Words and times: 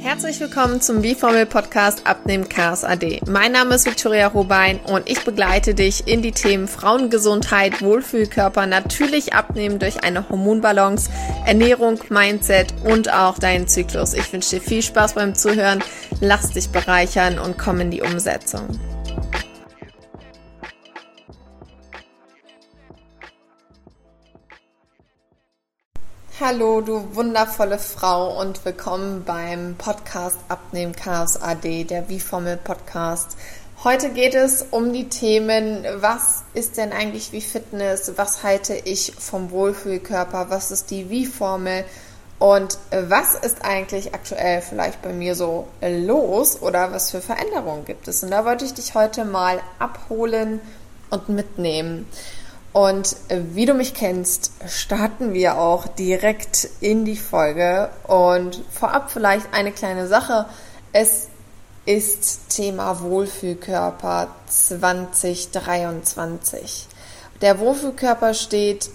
Herzlich 0.00 0.38
willkommen 0.38 0.80
zum 0.80 1.02
B-Formel 1.02 1.44
Podcast 1.44 2.06
Abnehmen 2.06 2.48
Chaos 2.48 2.84
AD. 2.84 3.20
Mein 3.28 3.50
Name 3.50 3.74
ist 3.74 3.84
Victoria 3.84 4.28
Robein 4.28 4.78
und 4.80 5.10
ich 5.10 5.24
begleite 5.24 5.74
dich 5.74 6.06
in 6.06 6.22
die 6.22 6.30
Themen 6.30 6.68
Frauengesundheit, 6.68 7.82
Wohlfühlkörper, 7.82 8.66
natürlich 8.66 9.32
abnehmen 9.32 9.80
durch 9.80 10.04
eine 10.04 10.28
Hormonbalance, 10.28 11.10
Ernährung, 11.46 11.98
Mindset 12.10 12.72
und 12.84 13.12
auch 13.12 13.38
deinen 13.40 13.66
Zyklus. 13.66 14.14
Ich 14.14 14.32
wünsche 14.32 14.56
dir 14.56 14.62
viel 14.62 14.82
Spaß 14.82 15.14
beim 15.14 15.34
Zuhören, 15.34 15.82
lass 16.20 16.52
dich 16.52 16.70
bereichern 16.70 17.40
und 17.40 17.58
komm 17.58 17.80
in 17.80 17.90
die 17.90 18.02
Umsetzung. 18.02 18.78
Hallo, 26.40 26.82
du 26.82 27.16
wundervolle 27.16 27.80
Frau 27.80 28.40
und 28.40 28.64
willkommen 28.64 29.24
beim 29.24 29.74
Podcast 29.76 30.36
Abnehmen 30.48 30.94
Chaos 30.94 31.36
AD, 31.36 31.82
der 31.82 32.08
Wie-Formel 32.08 32.56
Podcast. 32.58 33.36
Heute 33.82 34.10
geht 34.10 34.36
es 34.36 34.64
um 34.70 34.92
die 34.92 35.08
Themen, 35.08 35.84
was 35.96 36.44
ist 36.54 36.76
denn 36.76 36.92
eigentlich 36.92 37.32
wie 37.32 37.40
Fitness, 37.40 38.12
was 38.14 38.44
halte 38.44 38.74
ich 38.74 39.14
vom 39.18 39.50
Wohlfühlkörper, 39.50 40.48
was 40.48 40.70
ist 40.70 40.92
die 40.92 41.10
Wie-Formel 41.10 41.84
und 42.38 42.78
was 42.92 43.34
ist 43.34 43.64
eigentlich 43.64 44.14
aktuell 44.14 44.62
vielleicht 44.62 45.02
bei 45.02 45.12
mir 45.12 45.34
so 45.34 45.66
los 45.82 46.62
oder 46.62 46.92
was 46.92 47.10
für 47.10 47.20
Veränderungen 47.20 47.84
gibt 47.84 48.06
es. 48.06 48.22
Und 48.22 48.30
da 48.30 48.44
wollte 48.44 48.64
ich 48.64 48.74
dich 48.74 48.94
heute 48.94 49.24
mal 49.24 49.58
abholen 49.80 50.60
und 51.10 51.30
mitnehmen. 51.30 52.06
Und 52.78 53.16
wie 53.28 53.66
du 53.66 53.74
mich 53.74 53.92
kennst, 53.92 54.52
starten 54.68 55.34
wir 55.34 55.58
auch 55.58 55.88
direkt 55.88 56.68
in 56.78 57.04
die 57.04 57.16
Folge. 57.16 57.90
Und 58.04 58.62
vorab 58.70 59.10
vielleicht 59.10 59.52
eine 59.52 59.72
kleine 59.72 60.06
Sache. 60.06 60.46
Es 60.92 61.26
ist 61.86 62.50
Thema 62.50 63.00
Wohlfühlkörper 63.00 64.28
2023. 64.46 66.86
Der 67.40 67.58
Wohlfühlkörper 67.58 68.32
steht 68.32 68.90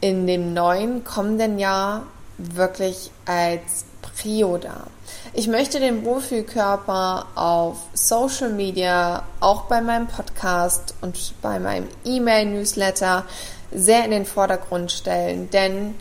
in 0.00 0.26
dem 0.26 0.52
neuen 0.52 1.04
kommenden 1.04 1.60
Jahr 1.60 2.08
wirklich 2.38 3.12
als 3.24 3.84
Prio 4.02 4.58
da. 4.58 4.88
Ich 5.34 5.48
möchte 5.48 5.80
den 5.80 6.04
Wohlfühlkörper 6.04 7.26
auf 7.34 7.78
Social 7.94 8.50
Media, 8.50 9.22
auch 9.40 9.62
bei 9.62 9.80
meinem 9.80 10.06
Podcast 10.06 10.94
und 11.00 11.34
bei 11.40 11.58
meinem 11.58 11.88
E-Mail-Newsletter 12.04 13.24
sehr 13.70 14.04
in 14.04 14.10
den 14.10 14.26
Vordergrund 14.26 14.92
stellen, 14.92 15.48
denn 15.50 15.94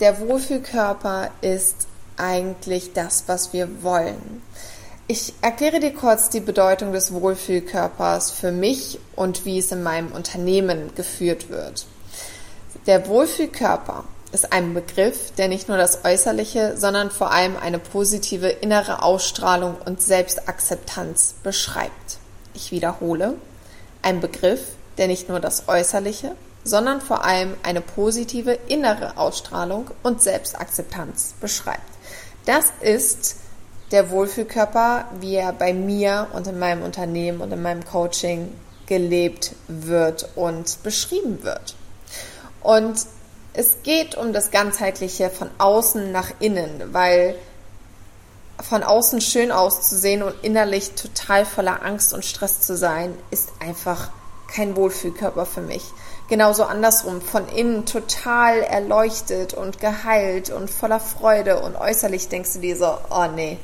der 0.00 0.20
Wohlfühlkörper 0.20 1.30
ist 1.40 1.88
eigentlich 2.16 2.92
das, 2.92 3.24
was 3.26 3.52
wir 3.52 3.82
wollen. 3.82 4.42
Ich 5.08 5.32
erkläre 5.40 5.80
dir 5.80 5.94
kurz 5.94 6.28
die 6.28 6.40
Bedeutung 6.40 6.92
des 6.92 7.12
Wohlfühlkörpers 7.12 8.30
für 8.30 8.52
mich 8.52 9.00
und 9.16 9.44
wie 9.44 9.58
es 9.58 9.72
in 9.72 9.82
meinem 9.82 10.12
Unternehmen 10.12 10.94
geführt 10.94 11.48
wird. 11.48 11.86
Der 12.86 13.08
Wohlfühlkörper 13.08 14.04
ist 14.32 14.52
ein 14.52 14.74
Begriff, 14.74 15.32
der 15.32 15.48
nicht 15.48 15.68
nur 15.68 15.78
das 15.78 16.04
Äußerliche, 16.04 16.76
sondern 16.76 17.10
vor 17.10 17.32
allem 17.32 17.56
eine 17.56 17.78
positive 17.78 18.48
innere 18.48 19.02
Ausstrahlung 19.02 19.76
und 19.84 20.02
Selbstakzeptanz 20.02 21.34
beschreibt. 21.42 22.18
Ich 22.54 22.70
wiederhole, 22.70 23.34
ein 24.02 24.20
Begriff, 24.20 24.60
der 24.98 25.06
nicht 25.06 25.28
nur 25.28 25.40
das 25.40 25.68
Äußerliche, 25.68 26.32
sondern 26.64 27.00
vor 27.00 27.24
allem 27.24 27.54
eine 27.62 27.80
positive 27.80 28.52
innere 28.68 29.16
Ausstrahlung 29.16 29.90
und 30.02 30.22
Selbstakzeptanz 30.22 31.34
beschreibt. 31.40 31.80
Das 32.44 32.66
ist 32.80 33.36
der 33.90 34.10
Wohlfühlkörper, 34.10 35.06
wie 35.20 35.36
er 35.36 35.52
bei 35.52 35.72
mir 35.72 36.28
und 36.32 36.46
in 36.46 36.58
meinem 36.58 36.82
Unternehmen 36.82 37.40
und 37.40 37.52
in 37.52 37.62
meinem 37.62 37.84
Coaching 37.84 38.52
gelebt 38.86 39.52
wird 39.68 40.28
und 40.34 40.82
beschrieben 40.82 41.42
wird. 41.42 41.74
Und 42.62 43.06
es 43.54 43.82
geht 43.82 44.16
um 44.16 44.32
das 44.32 44.50
ganzheitliche 44.50 45.30
von 45.30 45.50
außen 45.58 46.12
nach 46.12 46.30
innen, 46.38 46.92
weil 46.92 47.34
von 48.60 48.82
außen 48.82 49.20
schön 49.20 49.52
auszusehen 49.52 50.22
und 50.22 50.34
innerlich 50.42 50.92
total 50.92 51.44
voller 51.44 51.82
Angst 51.84 52.12
und 52.12 52.24
Stress 52.24 52.60
zu 52.60 52.76
sein, 52.76 53.14
ist 53.30 53.50
einfach 53.60 54.10
kein 54.52 54.76
Wohlfühlkörper 54.76 55.46
für 55.46 55.60
mich. 55.60 55.84
Genauso 56.28 56.64
andersrum, 56.64 57.22
von 57.22 57.48
innen 57.48 57.86
total 57.86 58.60
erleuchtet 58.60 59.54
und 59.54 59.80
geheilt 59.80 60.50
und 60.50 60.70
voller 60.70 61.00
Freude 61.00 61.60
und 61.60 61.76
äußerlich 61.76 62.28
denkst 62.28 62.54
du 62.54 62.58
dir 62.58 62.76
so, 62.76 62.98
oh 63.10 63.26
nee, 63.34 63.58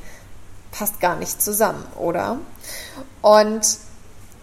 passt 0.71 0.99
gar 0.99 1.15
nicht 1.15 1.41
zusammen, 1.41 1.85
oder? 1.97 2.37
Und 3.21 3.77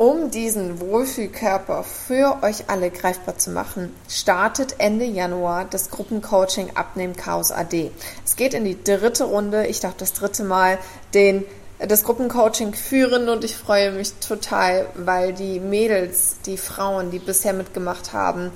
um 0.03 0.33
diesen 0.33 0.81
Wohlfühlkörper 0.81 1.85
für 1.85 2.43
euch 2.43 2.69
alle 2.69 2.91
greifbar 2.91 3.39
zu 3.39 3.51
machen, 3.51 3.95
startet 4.09 4.75
Ende 4.79 5.05
Januar 5.05 5.65
das 5.65 5.91
Gruppencoaching 5.91 6.73
Abnehmen 6.75 7.15
Chaos 7.15 7.53
AD. 7.53 7.93
Es 8.25 8.35
geht 8.35 8.53
in 8.53 8.65
die 8.65 8.83
dritte 8.83 9.23
Runde, 9.23 9.69
ich 9.69 9.79
darf 9.79 9.95
das 9.97 10.13
dritte 10.13 10.43
Mal 10.43 10.79
den 11.15 11.45
das 11.79 12.03
Gruppencoaching 12.03 12.75
führen 12.75 13.29
und 13.29 13.45
ich 13.45 13.57
freue 13.57 13.93
mich 13.93 14.15
total, 14.15 14.87
weil 14.97 15.35
die 15.35 15.61
Mädels, 15.61 16.39
die 16.47 16.57
Frauen, 16.57 17.13
die 17.13 17.21
bisher 17.21 17.53
mitgemacht 17.53 18.13
haben, 18.13 18.51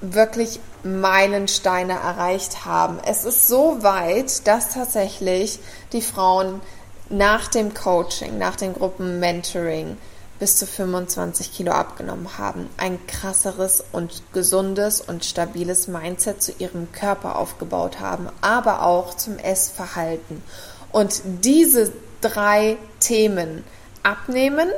wirklich 0.00 0.58
Meilensteine 0.82 1.92
erreicht 1.92 2.64
haben. 2.64 2.98
Es 3.06 3.24
ist 3.24 3.46
so 3.46 3.84
weit, 3.84 4.48
dass 4.48 4.74
tatsächlich 4.74 5.60
die 5.92 6.02
Frauen 6.02 6.60
nach 7.08 7.46
dem 7.46 7.72
Coaching, 7.72 8.36
nach 8.36 8.56
dem 8.56 8.74
Gruppenmentoring 8.74 9.96
bis 10.42 10.56
zu 10.56 10.66
25 10.66 11.52
Kilo 11.52 11.70
abgenommen 11.70 12.36
haben, 12.36 12.68
ein 12.76 12.98
krasseres 13.06 13.84
und 13.92 14.24
gesundes 14.32 15.00
und 15.00 15.24
stabiles 15.24 15.86
Mindset 15.86 16.42
zu 16.42 16.50
ihrem 16.58 16.90
Körper 16.90 17.38
aufgebaut 17.38 18.00
haben, 18.00 18.28
aber 18.40 18.82
auch 18.82 19.14
zum 19.14 19.38
Essverhalten. 19.38 20.42
Und 20.90 21.22
diese 21.44 21.92
drei 22.22 22.76
Themen 22.98 23.62
abnehmen, 24.02 24.68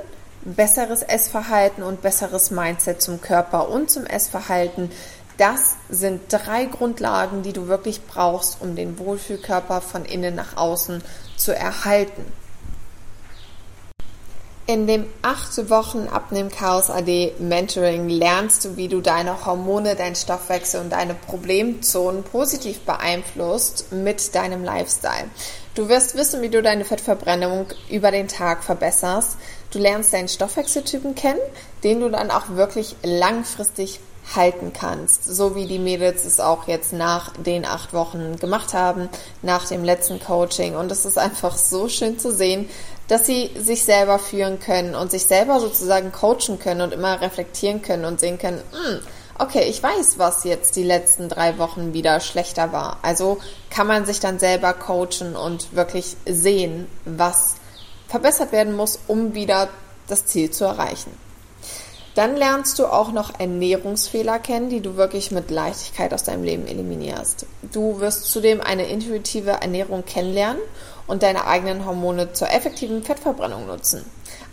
besseres 0.43 1.01
Essverhalten 1.01 1.83
und 1.83 2.03
besseres 2.03 2.51
Mindset 2.51 3.01
zum 3.01 3.23
Körper 3.23 3.71
und 3.71 3.91
zum 3.91 4.05
Essverhalten, 4.05 4.91
das 5.39 5.77
sind 5.89 6.21
drei 6.29 6.67
Grundlagen, 6.67 7.43
die 7.43 7.55
du 7.55 7.69
wirklich 7.69 8.03
brauchst, 8.07 8.61
um 8.61 8.77
den 8.77 8.99
Wohlfühlkörper 8.99 9.81
von 9.81 10.05
innen 10.05 10.35
nach 10.35 10.59
außen 10.59 11.03
zu 11.39 11.57
erhalten. 11.57 12.44
In 14.67 14.87
dem 14.87 15.05
acht 15.21 15.69
Wochen 15.69 16.09
Abnehmen 16.09 16.49
Chaos 16.49 16.89
AD 16.89 17.35
Mentoring 17.39 18.09
lernst 18.09 18.65
du, 18.65 18.79
wie 18.79 18.89
du 18.89 19.03
deine 19.03 19.45
Hormone, 19.45 19.95
deinen 19.95 20.17
Stoffwechsel 20.17 20.81
und 20.81 20.89
deine 20.89 21.13
Problemzonen 21.13 22.23
positiv 22.23 22.81
beeinflusst 22.81 23.93
mit 23.93 24.35
deinem 24.35 24.65
Lifestyle. 24.65 25.29
Du 25.75 25.91
wirst 25.91 26.17
wissen, 26.17 26.41
wie 26.41 26.49
du 26.49 26.63
deine 26.63 26.87
Fettverbrennung 26.87 27.67
über 27.91 28.11
den 28.11 28.27
Tag 28.27 28.65
verbesserst. 28.65 29.37
Du 29.71 29.79
lernst 29.79 30.15
deinen 30.15 30.29
Stoffwechseltypen 30.29 31.15
kennen, 31.15 31.41
den 31.83 32.01
du 32.01 32.09
dann 32.09 32.31
auch 32.31 32.49
wirklich 32.57 32.97
langfristig 33.03 34.01
halten 34.35 34.73
kannst. 34.73 35.25
So 35.25 35.55
wie 35.55 35.67
die 35.67 35.79
Mädels 35.79 36.25
es 36.25 36.41
auch 36.41 36.67
jetzt 36.67 36.93
nach 36.93 37.33
den 37.37 37.67
acht 37.67 37.93
Wochen 37.93 38.37
gemacht 38.37 38.73
haben, 38.73 39.09
nach 39.43 39.69
dem 39.69 39.85
letzten 39.85 40.21
Coaching. 40.21 40.77
Und 40.77 40.91
es 40.91 41.05
ist 41.05 41.19
einfach 41.19 41.57
so 41.57 41.89
schön 41.89 42.19
zu 42.19 42.33
sehen, 42.33 42.69
dass 43.09 43.27
sie 43.27 43.51
sich 43.59 43.85
selber 43.85 44.19
führen 44.19 44.61
können 44.61 44.95
und 44.95 45.11
sich 45.11 45.25
selber 45.27 45.61
sozusagen 45.61 46.13
coachen 46.13 46.59
können 46.59 46.81
und 46.81 46.93
immer 46.93 47.21
reflektieren 47.21 47.83
können 47.83 48.05
und 48.05 48.21
sehen 48.21 48.39
können, 48.39 48.63
hm, 48.73 49.01
okay, 49.39 49.65
ich 49.69 49.83
weiß, 49.83 50.19
was 50.19 50.45
jetzt 50.45 50.77
die 50.77 50.85
letzten 50.85 51.29
drei 51.29 51.59
Wochen 51.59 51.93
wieder 51.93 52.21
schlechter 52.21 52.73
war. 52.73 52.99
Also 53.03 53.39
kann 53.71 53.87
man 53.87 54.07
sich 54.07 54.21
dann 54.21 54.39
selber 54.39 54.73
coachen 54.73 55.37
und 55.37 55.75
wirklich 55.75 56.17
sehen, 56.27 56.87
was 57.05 57.57
verbessert 58.09 58.53
werden 58.53 58.75
muss, 58.75 58.99
um 59.07 59.35
wieder 59.35 59.69
das 60.07 60.27
Ziel 60.27 60.51
zu 60.51 60.65
erreichen. 60.65 61.24
Dann 62.15 62.37
lernst 62.37 62.79
du 62.79 62.87
auch 62.87 63.11
noch 63.11 63.41
Ernährungsfehler 63.41 64.39
kennen, 64.39 64.69
die 64.69 64.81
du 64.81 64.97
wirklich 64.97 65.33
mit 65.33 65.51
Leichtigkeit 65.51 66.15
aus 66.15 66.23
deinem 66.23 66.45
Leben 66.45 66.67
eliminierst. 66.67 67.47
Du 67.73 67.99
wirst 68.01 68.27
zudem 68.31 68.61
eine 68.61 68.87
intuitive 68.87 69.51
Ernährung 69.51 70.05
kennenlernen 70.05 70.63
und 71.07 71.25
deine 71.25 71.47
eigenen 71.47 71.85
Hormone 71.85 72.33
zur 72.33 72.51
effektiven 72.51 73.03
Fettverbrennung 73.03 73.67
nutzen. 73.67 74.05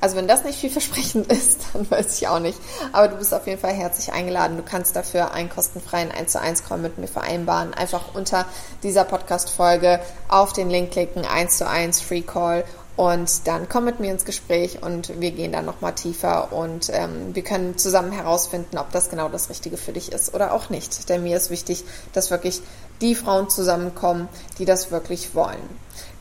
Also 0.02 0.16
wenn 0.16 0.28
das 0.28 0.44
nicht 0.44 0.60
vielversprechend 0.60 1.28
ist, 1.32 1.60
dann 1.74 1.90
weiß 1.90 2.20
ich 2.20 2.28
auch 2.28 2.40
nicht. 2.40 2.58
Aber 2.92 3.08
du 3.08 3.18
bist 3.18 3.34
auf 3.34 3.46
jeden 3.46 3.60
Fall 3.60 3.74
herzlich 3.74 4.12
eingeladen. 4.12 4.58
Du 4.58 4.64
kannst 4.64 4.96
dafür 4.96 5.32
einen 5.32 5.50
kostenfreien 5.50 6.12
1 6.12 6.32
zu 6.32 6.42
1 6.42 6.64
Call 6.64 6.80
mit 6.80 6.98
mir 6.98 7.08
vereinbaren. 7.08 7.76
Einfach 7.76 8.16
unter 8.16 8.46
dieser 8.82 9.04
Podcast-Folge 9.04 10.00
auf 10.28 10.54
den 10.54 10.72
Link 10.72 10.92
klicken, 10.92 11.26
1 11.26 11.58
zu 11.58 11.68
1 11.68 12.02
Free 12.02 12.22
Call 12.22 12.66
Und 12.98 13.48
dann 13.48 13.70
komm 13.70 13.86
mit 13.86 14.00
mir 14.00 14.12
ins 14.12 14.26
Gespräch 14.26 14.84
und 14.84 15.20
wir 15.22 15.32
gehen 15.32 15.54
dann 15.54 15.66
nochmal 15.66 15.96
tiefer 15.96 16.52
und 16.52 16.90
ähm, 16.92 17.34
wir 17.34 17.44
können 17.44 17.78
zusammen 17.78 18.12
herausfinden, 18.12 18.78
ob 18.78 18.92
das 18.92 19.10
genau 19.10 19.30
das 19.30 19.50
Richtige 19.50 19.78
für 19.78 19.94
dich 19.94 20.12
ist 20.12 20.34
oder 20.34 20.54
auch 20.54 20.70
nicht. 20.70 21.08
Denn 21.10 21.24
mir 21.24 21.38
ist 21.38 21.50
wichtig, 21.50 21.86
dass 22.14 22.32
wirklich 22.32 22.62
die 23.00 23.16
Frauen 23.16 23.50
zusammenkommen, 23.50 24.28
die 24.60 24.66
das 24.66 24.92
wirklich 24.92 25.34
wollen. 25.34 25.62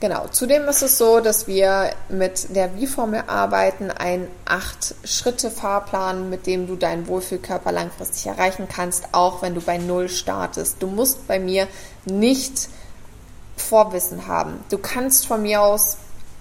Genau. 0.00 0.28
Zudem 0.28 0.66
ist 0.68 0.82
es 0.82 0.96
so, 0.96 1.20
dass 1.20 1.46
wir 1.46 1.90
mit 2.08 2.56
der 2.56 2.74
Wie-Formel 2.76 3.24
arbeiten, 3.26 3.90
ein 3.90 4.28
Acht-Schritte-Fahrplan, 4.46 6.30
mit 6.30 6.46
dem 6.46 6.66
du 6.66 6.76
deinen 6.76 7.06
Wohlfühlkörper 7.06 7.70
langfristig 7.70 8.26
erreichen 8.26 8.66
kannst, 8.66 9.08
auch 9.12 9.42
wenn 9.42 9.54
du 9.54 9.60
bei 9.60 9.76
Null 9.76 10.08
startest. 10.08 10.76
Du 10.80 10.86
musst 10.86 11.28
bei 11.28 11.38
mir 11.38 11.66
nicht 12.06 12.68
Vorwissen 13.58 14.26
haben. 14.26 14.64
Du 14.70 14.78
kannst 14.78 15.26
von 15.26 15.42
mir 15.42 15.60
aus 15.60 15.98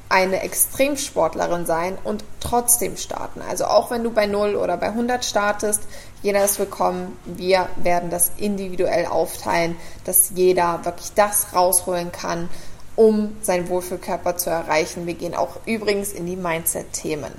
eine 0.10 0.42
Extremsportlerin 0.42 1.68
sein 1.68 1.98
und 2.04 2.24
trotzdem 2.40 2.98
starten. 2.98 3.42
Also 3.48 3.66
auch 3.66 3.92
wenn 3.92 4.04
du 4.04 4.10
bei 4.10 4.26
0 4.26 4.56
oder 4.56 4.76
bei 4.76 4.88
100 4.88 5.24
startest, 5.24 5.84
jeder 6.24 6.44
ist 6.44 6.58
willkommen. 6.58 7.18
Wir 7.26 7.70
werden 7.78 8.10
das 8.10 8.32
individuell 8.38 9.06
aufteilen, 9.06 9.78
dass 10.06 10.32
jeder 10.34 10.84
wirklich 10.84 11.14
das 11.14 11.54
rausholen 11.54 12.12
kann, 12.12 12.50
um 12.96 13.38
seinen 13.42 13.70
Wohlfühlkörper 13.70 14.36
zu 14.36 14.50
erreichen. 14.50 15.06
Wir 15.06 15.14
gehen 15.14 15.36
auch 15.36 15.58
übrigens 15.66 16.12
in 16.12 16.26
die 16.26 16.36
Mindset-Themen. 16.36 17.32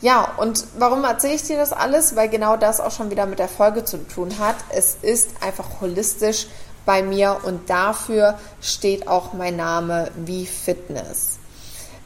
Ja, 0.00 0.34
und 0.38 0.66
warum 0.76 1.04
erzähle 1.04 1.34
ich 1.34 1.44
dir 1.44 1.56
das 1.56 1.72
alles? 1.72 2.16
Weil 2.16 2.28
genau 2.28 2.56
das 2.56 2.80
auch 2.80 2.90
schon 2.90 3.10
wieder 3.10 3.26
mit 3.26 3.38
der 3.38 3.48
Folge 3.48 3.84
zu 3.84 3.96
tun 4.08 4.38
hat. 4.40 4.56
Es 4.70 4.98
ist 5.00 5.30
einfach 5.40 5.80
holistisch 5.80 6.48
bei 6.84 7.02
mir 7.02 7.40
und 7.44 7.70
dafür 7.70 8.38
steht 8.60 9.08
auch 9.08 9.32
mein 9.34 9.56
Name 9.56 10.10
wie 10.16 10.46
Fitness. 10.46 11.38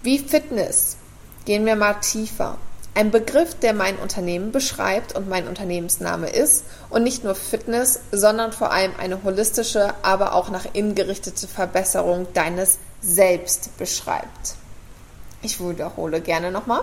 Wie 0.04 0.18
Fitness 0.18 0.96
gehen 1.44 1.64
wir 1.64 1.76
mal 1.76 1.94
tiefer. 1.94 2.58
Ein 2.92 3.12
Begriff, 3.12 3.54
der 3.54 3.72
mein 3.72 3.96
Unternehmen 3.98 4.50
beschreibt 4.50 5.14
und 5.14 5.28
mein 5.28 5.46
Unternehmensname 5.46 6.28
ist 6.28 6.64
und 6.90 7.04
nicht 7.04 7.22
nur 7.22 7.36
Fitness, 7.36 8.00
sondern 8.10 8.50
vor 8.50 8.72
allem 8.72 8.90
eine 8.98 9.22
holistische, 9.22 9.94
aber 10.02 10.34
auch 10.34 10.50
nach 10.50 10.66
innen 10.72 10.96
gerichtete 10.96 11.46
Verbesserung 11.46 12.26
deines 12.34 12.80
Selbst 13.00 13.78
beschreibt. 13.78 14.56
Ich 15.40 15.60
wiederhole 15.60 16.20
gerne 16.20 16.50
nochmal. 16.50 16.82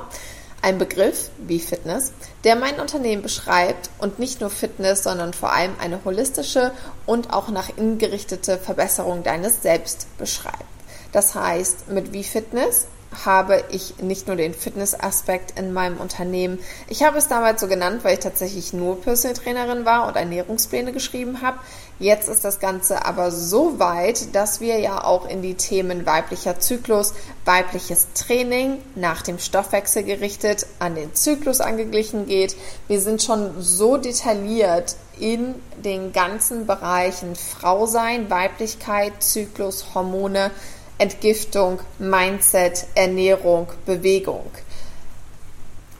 Ein 0.61 0.77
Begriff 0.77 1.29
wie 1.39 1.59
Fitness, 1.59 2.13
der 2.45 2.55
mein 2.55 2.79
Unternehmen 2.79 3.21
beschreibt 3.21 3.89
und 3.97 4.17
nicht 4.17 4.39
nur 4.39 4.49
Fitness, 4.49 5.03
sondern 5.03 5.33
vor 5.33 5.51
allem 5.51 5.73
eine 5.81 6.05
holistische 6.05 6.71
und 7.05 7.33
auch 7.33 7.49
nach 7.49 7.67
innen 7.75 7.97
gerichtete 7.97 8.57
Verbesserung 8.57 9.23
deines 9.23 9.61
Selbst 9.61 10.07
beschreibt. 10.17 10.63
Das 11.11 11.35
heißt, 11.35 11.89
mit 11.89 12.13
wie 12.13 12.23
Fitness 12.23 12.87
habe 13.25 13.63
ich 13.71 13.97
nicht 14.01 14.27
nur 14.27 14.35
den 14.35 14.53
Fitnessaspekt 14.53 15.57
in 15.59 15.73
meinem 15.73 15.97
Unternehmen. 15.97 16.59
Ich 16.87 17.03
habe 17.03 17.17
es 17.17 17.27
damals 17.27 17.59
so 17.61 17.67
genannt, 17.67 18.03
weil 18.03 18.13
ich 18.13 18.19
tatsächlich 18.19 18.73
nur 18.73 19.01
Personal 19.01 19.35
Trainerin 19.35 19.85
war 19.85 20.07
und 20.07 20.15
Ernährungspläne 20.15 20.93
geschrieben 20.93 21.41
habe. 21.41 21.57
Jetzt 21.97 22.29
ist 22.29 22.45
das 22.45 22.59
Ganze 22.59 23.05
aber 23.05 23.31
so 23.31 23.77
weit, 23.79 24.33
dass 24.33 24.61
wir 24.61 24.79
ja 24.79 25.03
auch 25.03 25.27
in 25.27 25.41
die 25.41 25.55
Themen 25.55 26.05
weiblicher 26.05 26.59
Zyklus, 26.59 27.13
weibliches 27.43 28.13
Training 28.13 28.77
nach 28.95 29.21
dem 29.21 29.37
Stoffwechsel 29.37 30.03
gerichtet 30.03 30.65
an 30.79 30.95
den 30.95 31.13
Zyklus 31.13 31.59
angeglichen 31.59 32.25
geht. 32.25 32.55
Wir 32.87 33.01
sind 33.01 33.21
schon 33.21 33.61
so 33.61 33.97
detailliert 33.97 34.95
in 35.19 35.55
den 35.83 36.13
ganzen 36.13 36.65
Bereichen 36.65 37.35
Frau 37.35 37.85
sein, 37.85 38.29
Weiblichkeit, 38.29 39.21
Zyklus, 39.21 39.87
Hormone, 39.93 40.51
Entgiftung, 40.99 41.79
Mindset, 41.97 42.85
Ernährung, 42.93 43.67
Bewegung. 43.85 44.51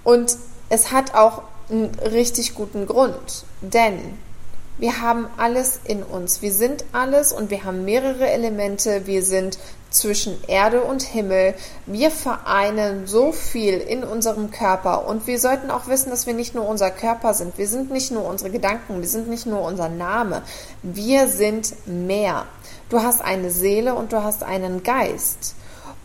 Und 0.03 0.37
es 0.69 0.91
hat 0.91 1.15
auch 1.15 1.41
einen 1.69 1.89
richtig 1.99 2.53
guten 2.53 2.85
Grund, 2.85 3.43
denn 3.61 4.17
wir 4.79 5.01
haben 5.01 5.27
alles 5.37 5.79
in 5.83 6.03
uns. 6.03 6.41
Wir 6.41 6.53
sind 6.53 6.85
alles 6.93 7.33
und 7.33 7.49
wir 7.49 7.65
haben 7.65 7.83
mehrere 7.83 8.29
Elemente. 8.29 9.05
Wir 9.05 9.23
sind 9.23 9.59
zwischen 9.89 10.37
Erde 10.47 10.81
und 10.81 11.01
Himmel. 11.01 11.53
Wir 11.85 12.11
vereinen 12.11 13.05
so 13.05 13.31
viel 13.31 13.75
in 13.75 14.03
unserem 14.03 14.51
Körper 14.51 15.07
und 15.07 15.27
wir 15.27 15.39
sollten 15.39 15.71
auch 15.71 15.87
wissen, 15.87 16.11
dass 16.11 16.27
wir 16.27 16.33
nicht 16.33 16.55
nur 16.55 16.67
unser 16.67 16.91
Körper 16.91 17.33
sind. 17.33 17.57
Wir 17.57 17.67
sind 17.67 17.91
nicht 17.91 18.11
nur 18.11 18.25
unsere 18.25 18.51
Gedanken. 18.51 19.01
Wir 19.01 19.09
sind 19.09 19.27
nicht 19.27 19.45
nur 19.45 19.61
unser 19.61 19.89
Name. 19.89 20.43
Wir 20.81 21.27
sind 21.27 21.73
mehr. 21.85 22.45
Du 22.89 23.01
hast 23.01 23.21
eine 23.21 23.51
Seele 23.51 23.95
und 23.95 24.13
du 24.13 24.23
hast 24.23 24.43
einen 24.43 24.83
Geist. 24.83 25.55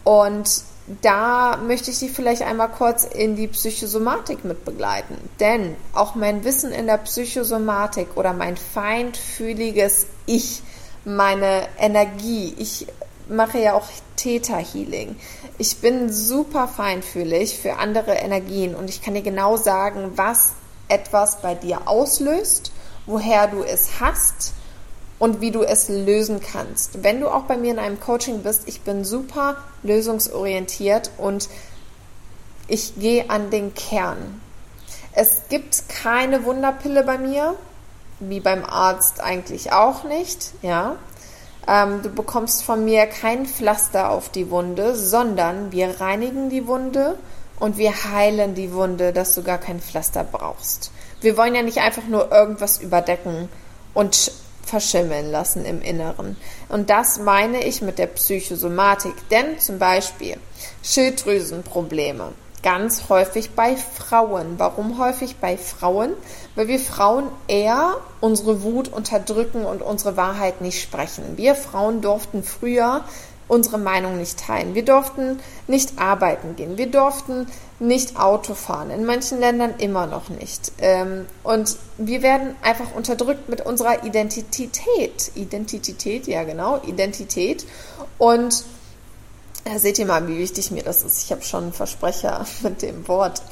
Und 0.03 0.65
da 1.01 1.57
möchte 1.57 1.91
ich 1.91 1.99
dich 1.99 2.13
vielleicht 2.13 2.43
einmal 2.43 2.69
kurz 2.69 3.05
in 3.05 3.37
die 3.37 3.49
Psychosomatik 3.49 4.45
mit 4.45 4.65
begleiten. 4.65 5.17
Denn 5.41 5.77
auch 5.95 6.15
mein 6.15 6.45
Wissen 6.45 6.73
in 6.73 6.87
der 6.87 6.99
Psychosomatik 6.99 8.17
oder 8.17 8.33
mein 8.33 8.57
feinfühliges 8.57 10.07
Ich, 10.27 10.63
meine 11.05 11.69
Energie, 11.79 12.55
ich 12.59 12.87
mache 13.29 13.59
ja 13.59 13.73
auch 13.75 13.89
Theta 14.17 14.59
Healing. 14.59 15.17
Ich 15.57 15.79
bin 15.79 16.13
super 16.13 16.69
feinfühlig 16.69 17.59
für 17.59 17.77
andere 17.77 18.13
Energien 18.15 18.75
und 18.75 18.91
ich 18.91 19.01
kann 19.01 19.15
dir 19.15 19.23
genau 19.23 19.57
sagen, 19.57 20.13
was 20.17 20.53
etwas 20.89 21.41
bei 21.41 21.55
dir 21.55 21.89
auslöst, 21.89 22.73
woher 23.07 23.47
du 23.47 23.63
es 23.63 24.01
hast 24.01 24.53
und 25.19 25.40
wie 25.40 25.50
du 25.50 25.62
es 25.62 25.88
lösen 25.88 26.40
kannst. 26.40 27.02
Wenn 27.02 27.20
du 27.20 27.28
auch 27.28 27.43
bei 27.43 27.56
mir 27.56 27.72
in 27.72 27.78
einem 27.78 28.00
Coaching 28.00 28.43
bist, 28.43 28.62
ich 28.66 28.82
bin 28.82 29.05
super 29.05 29.56
lösungsorientiert 29.82 31.11
und 31.19 31.49
ich 32.66 32.99
gehe 32.99 33.31
an 33.31 33.50
den 33.50 33.75
Kern. 33.75 34.40
Es 35.12 35.43
gibt 35.49 35.88
keine 35.88 36.44
Wunderpille 36.44 37.05
bei 37.05 37.19
mir, 37.19 37.55
wie 38.20 38.40
beim 38.40 38.64
Arzt 38.64 39.20
eigentlich 39.20 39.72
auch 39.72 40.05
nicht, 40.05 40.52
ja. 40.62 40.96
Ähm, 41.66 42.02
du 42.02 42.11
bekommst 42.11 42.64
von 42.64 42.84
mir 42.84 43.06
kein 43.06 43.46
Pflaster 43.46 44.11
auf 44.11 44.28
die 44.28 44.50
Wunde, 44.50 44.94
sondern 44.94 45.72
wir 45.72 46.00
reinigen 46.00 46.50
die 46.50 46.66
Wunde 46.66 47.16
und 47.58 47.78
wir 47.78 48.12
heilen 48.12 48.55
die 48.55 48.72
Wunde, 48.72 49.12
dass 49.12 49.34
du 49.34 49.43
gar 49.43 49.58
kein 49.58 49.81
Pflaster 49.81 50.25
brauchst. 50.25 50.90
Wir 51.20 51.37
wollen 51.37 51.55
ja 51.55 51.62
nicht 51.62 51.78
einfach 51.78 52.06
nur 52.06 52.31
irgendwas 52.32 52.78
überdecken 52.78 53.49
und 53.94 54.32
verschimmeln 54.64 55.31
lassen 55.31 55.64
im 55.64 55.82
Inneren. 55.82 56.37
Und 56.69 56.90
das 56.90 57.19
meine 57.19 57.64
ich 57.64 57.82
mit 57.82 57.99
der 57.99 58.06
Psychosomatik. 58.06 59.14
Denn 59.31 59.58
zum 59.58 59.78
Beispiel 59.78 60.37
Schilddrüsenprobleme. 60.82 62.32
Ganz 62.62 63.11
häufig 63.11 63.50
bei 63.50 63.76
Frauen. 63.76 64.55
Warum 64.56 64.99
häufig 64.99 65.37
bei 65.37 65.58
Frauen? 65.58 66.14
Weil 66.55 66.69
wir 66.69 66.78
Frauen 66.78 67.28
eher 67.46 67.96
unsere 68.20 68.62
Wut 68.62 68.88
unterdrücken 68.88 69.66
und 69.66 69.82
unsere 69.82 70.16
Wahrheit 70.16 70.62
nicht 70.62 70.81
sprechen. 70.81 71.37
Wir 71.37 71.56
Frauen 71.56 72.00
durften 72.00 72.43
früher 72.43 73.05
unsere 73.49 73.79
Meinung 73.79 74.19
nicht 74.19 74.38
teilen. 74.38 74.75
Wir 74.75 74.85
durften 74.85 75.40
nicht 75.66 75.99
arbeiten 75.99 76.57
gehen. 76.57 76.78
Wir 76.78 76.90
durften 76.90 77.47
nicht 77.78 78.16
Auto 78.19 78.54
fahren. 78.54 78.90
In 78.90 79.04
manchen 79.04 79.40
Ländern 79.40 79.75
immer 79.78 80.07
noch 80.07 80.28
nicht. 80.28 80.73
Ähm, 80.78 81.26
und 81.42 81.76
wir 81.99 82.23
werden 82.23 82.57
einfach 82.62 82.95
unterdrückt 82.95 83.49
mit 83.49 83.61
unserer 83.61 84.04
Identität. 84.04 85.33
Identität, 85.35 86.26
ja 86.26 86.45
genau, 86.45 86.80
Identität. 86.87 87.66
Und 88.19 88.64
da 89.64 89.78
seht 89.78 89.99
ihr 89.99 90.07
mal, 90.07 90.26
wie 90.28 90.38
wichtig 90.38 90.71
mir 90.71 90.83
das 90.83 91.02
ist. 91.04 91.25
Ich 91.25 91.33
habe 91.33 91.42
schon 91.42 91.64
einen 91.64 91.73
Versprecher 91.73 92.47
mit 92.62 92.83
dem 92.83 93.07
Wort. 93.09 93.42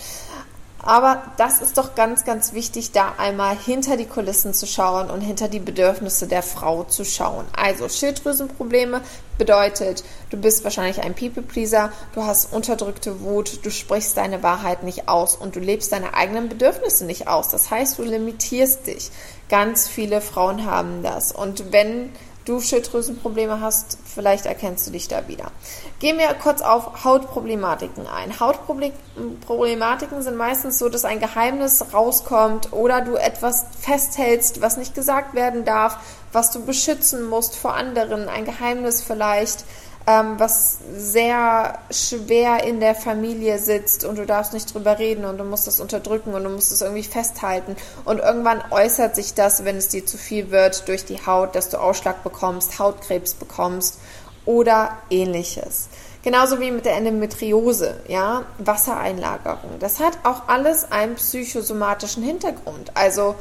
Aber 0.83 1.23
das 1.37 1.61
ist 1.63 1.79
doch 1.79 1.95
ganz, 1.95 2.25
ganz 2.25 2.53
wichtig, 2.53 2.91
da 2.91 3.15
einmal 3.17 3.57
hinter 3.57 3.97
die 3.97 4.07
Kulissen 4.07 4.53
zu 4.53 4.67
schauen 4.67 5.11
und 5.11 5.21
hinter 5.21 5.49
die 5.49 5.61
Bedürfnisse 5.61 6.27
der 6.27 6.43
Frau 6.43 6.83
zu 6.85 7.05
schauen. 7.05 7.45
Also 7.57 7.89
Schilddrüsenprobleme 7.89 9.01
bedeutet, 9.39 10.03
du 10.31 10.37
bist 10.37 10.65
wahrscheinlich 10.65 11.01
ein 11.03 11.15
People-Pleaser, 11.15 11.93
du 12.15 12.25
hast 12.25 12.53
unterdrückte 12.53 13.21
Wut, 13.21 13.65
du 13.65 13.71
sprichst 13.71 14.17
deine 14.17 14.43
Wahrheit 14.43 14.83
nicht 14.83 15.09
aus 15.09 15.37
und 15.37 15.55
du 15.55 15.61
lebst 15.61 15.93
deine 15.93 16.15
eigenen 16.15 16.49
Bedürfnisse 16.49 17.05
nicht 17.05 17.29
aus. 17.29 17.51
Das 17.51 17.71
heißt, 17.71 17.99
du 17.99 18.03
limitierst 18.03 18.87
dich. 18.87 19.11
Ganz 19.49 19.87
viele 19.87 20.21
Frauen 20.21 20.67
haben 20.67 21.03
das. 21.03 21.31
Und 21.31 21.73
wenn 21.73 22.11
du 22.45 22.61
Schilddrüsenprobleme 22.61 23.61
hast, 23.61 23.99
vielleicht 24.05 24.47
erkennst 24.47 24.87
du 24.87 24.91
dich 24.91 25.09
da 25.09 25.29
wieder. 25.29 25.51
Gehen 25.99 26.19
wir 26.19 26.29
kurz 26.35 26.61
auf 26.61 27.05
Hautproblematiken 27.05 28.07
ein. 28.07 28.41
Hautproblematiken 28.41 30.23
sind 30.23 30.37
meistens 30.37 30.79
so, 30.79 30.89
dass 30.89 31.05
ein 31.05 31.21
Geheimnis 31.21 31.85
rauskommt 31.93 32.73
oder 32.73 33.01
du 33.01 33.17
etwas 33.17 33.67
festhältst, 33.81 34.61
was 34.61 34.77
nicht 34.77 34.95
gesagt 34.95 35.35
werden 35.35 35.65
darf, 35.65 35.99
was 36.33 36.51
du 36.51 36.65
beschützen 36.65 37.25
musst 37.25 37.57
vor 37.57 37.75
anderen, 37.75 38.29
ein 38.29 38.45
Geheimnis 38.45 39.03
vielleicht 39.03 39.65
ähm, 40.07 40.35
was 40.39 40.79
sehr 40.97 41.79
schwer 41.91 42.65
in 42.65 42.81
der 42.81 42.95
Familie 42.95 43.59
sitzt 43.59 44.05
und 44.05 44.19
du 44.19 44.27
darfst 44.27 44.53
nicht 44.53 44.73
drüber 44.73 44.99
reden 44.99 45.25
und 45.25 45.39
du 45.39 45.45
musst 45.45 45.67
das 45.67 45.81
unterdrücken 45.81 46.35
und 46.35 46.45
du 46.45 46.51
musst 46.51 46.73
es 46.73 46.81
irgendwie 46.81 47.05
festhalten. 47.05 47.77
Und 48.05 48.19
irgendwann 48.19 48.63
äußert 48.71 49.15
sich 49.15 49.35
das, 49.35 49.65
wenn 49.65 49.77
es 49.77 49.89
dir 49.89 50.05
zu 50.05 50.19
viel 50.19 50.51
wird, 50.51 50.89
durch 50.89 51.05
die 51.05 51.25
Haut, 51.25 51.55
dass 51.55 51.69
du 51.69 51.79
Ausschlag 51.79 52.25
bekommst, 52.25 52.79
Hautkrebs 52.79 53.35
bekommst 53.35 53.99
oder 54.45 54.99
ähnliches. 55.11 55.89
Genauso 56.23 56.61
wie 56.61 56.71
mit 56.71 56.85
der 56.85 56.97
Endometriose, 56.97 57.97
ja, 58.07 58.45
Wassereinlagerung. 58.59 59.79
Das 59.81 59.99
hat 59.99 60.19
auch 60.23 60.47
alles 60.47 60.91
einen 60.93 61.17
psychosomatischen 61.17 62.23
Hintergrund. 62.23 62.93
Also 62.95 63.35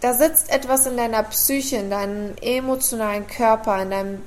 da 0.00 0.14
sitzt 0.14 0.50
etwas 0.50 0.86
in 0.86 0.96
deiner 0.96 1.24
Psyche, 1.24 1.76
in 1.76 1.90
deinem 1.90 2.34
emotionalen 2.40 3.26
Körper, 3.26 3.82
in 3.82 3.90
deinem, 3.90 4.22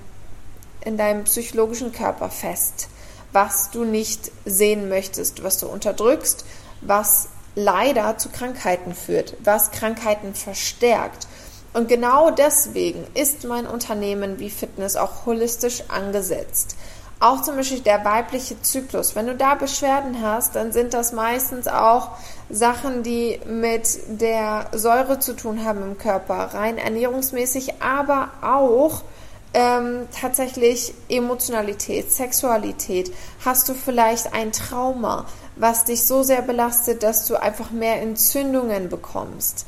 in 0.85 0.97
deinem 0.97 1.23
psychologischen 1.23 1.91
Körper 1.91 2.29
fest, 2.29 2.89
was 3.31 3.71
du 3.71 3.83
nicht 3.83 4.31
sehen 4.45 4.89
möchtest, 4.89 5.43
was 5.43 5.57
du 5.57 5.67
unterdrückst, 5.67 6.45
was 6.81 7.29
leider 7.55 8.17
zu 8.17 8.29
Krankheiten 8.29 8.95
führt, 8.95 9.35
was 9.43 9.71
Krankheiten 9.71 10.33
verstärkt. 10.33 11.27
Und 11.73 11.87
genau 11.87 12.29
deswegen 12.29 13.05
ist 13.15 13.45
mein 13.45 13.65
Unternehmen 13.65 14.39
wie 14.39 14.49
Fitness 14.49 14.95
auch 14.95 15.25
holistisch 15.25 15.83
angesetzt. 15.89 16.75
Auch 17.19 17.41
zum 17.41 17.55
Beispiel 17.55 17.79
der 17.79 18.03
weibliche 18.03 18.61
Zyklus. 18.61 19.15
Wenn 19.15 19.27
du 19.27 19.35
da 19.35 19.55
Beschwerden 19.55 20.21
hast, 20.21 20.55
dann 20.55 20.71
sind 20.71 20.93
das 20.93 21.13
meistens 21.13 21.67
auch 21.67 22.09
Sachen, 22.49 23.01
die 23.01 23.39
mit 23.47 23.97
der 24.07 24.67
Säure 24.73 25.19
zu 25.19 25.33
tun 25.33 25.63
haben 25.63 25.81
im 25.83 25.97
Körper, 25.97 26.53
rein 26.53 26.77
ernährungsmäßig, 26.77 27.81
aber 27.81 28.31
auch 28.41 29.03
ähm, 29.53 30.07
tatsächlich 30.11 30.93
Emotionalität, 31.09 32.11
Sexualität. 32.11 33.11
Hast 33.45 33.69
du 33.69 33.73
vielleicht 33.73 34.33
ein 34.33 34.51
Trauma, 34.51 35.25
was 35.55 35.85
dich 35.85 36.03
so 36.03 36.23
sehr 36.23 36.41
belastet, 36.41 37.03
dass 37.03 37.25
du 37.25 37.35
einfach 37.35 37.71
mehr 37.71 38.01
Entzündungen 38.01 38.89
bekommst? 38.89 39.65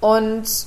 Und 0.00 0.66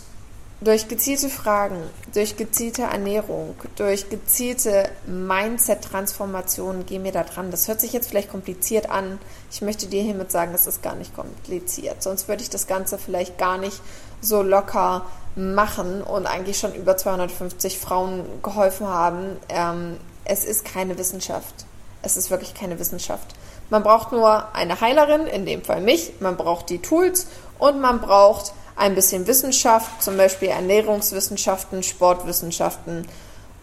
durch 0.62 0.88
gezielte 0.88 1.30
Fragen, 1.30 1.84
durch 2.14 2.38
gezielte 2.38 2.84
Ernährung, 2.84 3.56
durch 3.76 4.10
gezielte 4.10 4.90
Mindset-Transformationen 5.06 6.86
gehen 6.86 7.04
wir 7.04 7.12
da 7.12 7.24
dran. 7.24 7.52
Das 7.52 7.68
hört 7.68 7.82
sich 7.82 7.94
jetzt 7.94 8.08
vielleicht 8.10 8.32
kompliziert 8.32 8.90
an. 8.90 9.20
Ich 9.52 9.62
möchte 9.62 9.88
dir 9.88 10.02
hiermit 10.02 10.32
sagen, 10.32 10.54
es 10.56 10.66
ist 10.66 10.82
gar 10.82 10.96
nicht 10.96 11.16
kompliziert. 11.16 12.02
Sonst 12.02 12.28
würde 12.28 12.42
ich 12.42 12.50
das 12.50 12.68
Ganze 12.68 12.98
vielleicht 12.98 13.38
gar 13.38 13.58
nicht 13.58 13.80
so 14.22 14.42
locker 14.42 15.06
machen 15.36 16.02
und 16.02 16.28
eigentlich 16.28 16.58
schon 16.58 16.74
über 16.74 16.98
250 16.98 17.78
Frauen 17.80 18.24
geholfen 18.42 18.88
haben. 18.88 19.38
Ähm, 19.50 19.98
es 20.24 20.46
ist 20.46 20.66
keine 20.66 20.98
Wissenschaft. 20.98 21.66
Es 22.02 22.18
ist 22.18 22.30
wirklich 22.30 22.54
keine 22.54 22.80
Wissenschaft. 22.80 23.36
Man 23.70 23.84
braucht 23.84 24.12
nur 24.12 24.54
eine 24.56 24.80
Heilerin, 24.80 25.28
in 25.28 25.46
dem 25.46 25.64
Fall 25.64 25.82
mich. 25.82 26.14
Man 26.20 26.38
braucht 26.38 26.70
die 26.70 26.80
Tools 26.80 27.28
und 27.58 27.82
man 27.82 28.00
braucht 28.00 28.54
ein 28.76 28.96
bisschen 28.96 29.26
Wissenschaft, 29.28 30.04
zum 30.04 30.18
Beispiel 30.18 30.50
Ernährungswissenschaften, 30.50 31.82
Sportwissenschaften 31.82 33.08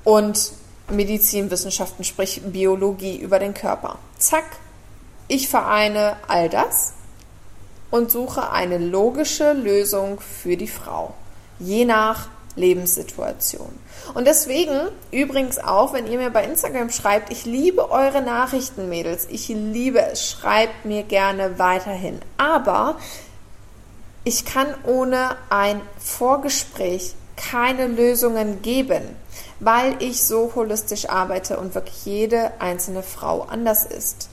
und 0.04 0.52
Medizinwissenschaften, 0.90 2.04
sprich 2.04 2.42
Biologie 2.44 3.16
über 3.16 3.38
den 3.38 3.54
Körper. 3.54 3.98
Zack, 4.18 4.44
ich 5.28 5.48
vereine 5.48 6.16
all 6.28 6.48
das 6.48 6.94
und 7.90 8.10
suche 8.10 8.50
eine 8.50 8.78
logische 8.78 9.52
Lösung 9.52 10.20
für 10.20 10.56
die 10.56 10.68
Frau, 10.68 11.14
je 11.62 11.84
nach 11.84 12.28
Lebenssituation. 12.56 13.70
Und 14.14 14.26
deswegen, 14.26 14.78
übrigens 15.10 15.58
auch, 15.58 15.92
wenn 15.92 16.06
ihr 16.06 16.18
mir 16.18 16.30
bei 16.30 16.44
Instagram 16.44 16.90
schreibt, 16.90 17.32
ich 17.32 17.44
liebe 17.44 17.90
eure 17.90 18.20
Nachrichten, 18.20 18.88
Mädels, 18.88 19.26
ich 19.30 19.48
liebe 19.48 20.02
es, 20.02 20.28
schreibt 20.28 20.84
mir 20.84 21.02
gerne 21.02 21.58
weiterhin. 21.58 22.20
Aber 22.36 22.96
ich 24.24 24.44
kann 24.44 24.74
ohne 24.84 25.36
ein 25.48 25.80
Vorgespräch 25.98 27.14
keine 27.36 27.86
Lösungen 27.86 28.62
geben, 28.62 29.02
weil 29.60 29.96
ich 30.00 30.22
so 30.22 30.52
holistisch 30.54 31.08
arbeite 31.08 31.56
und 31.56 31.74
wirklich 31.74 32.04
jede 32.04 32.52
einzelne 32.60 33.02
Frau 33.02 33.42
anders 33.42 33.86
ist. 33.86 34.28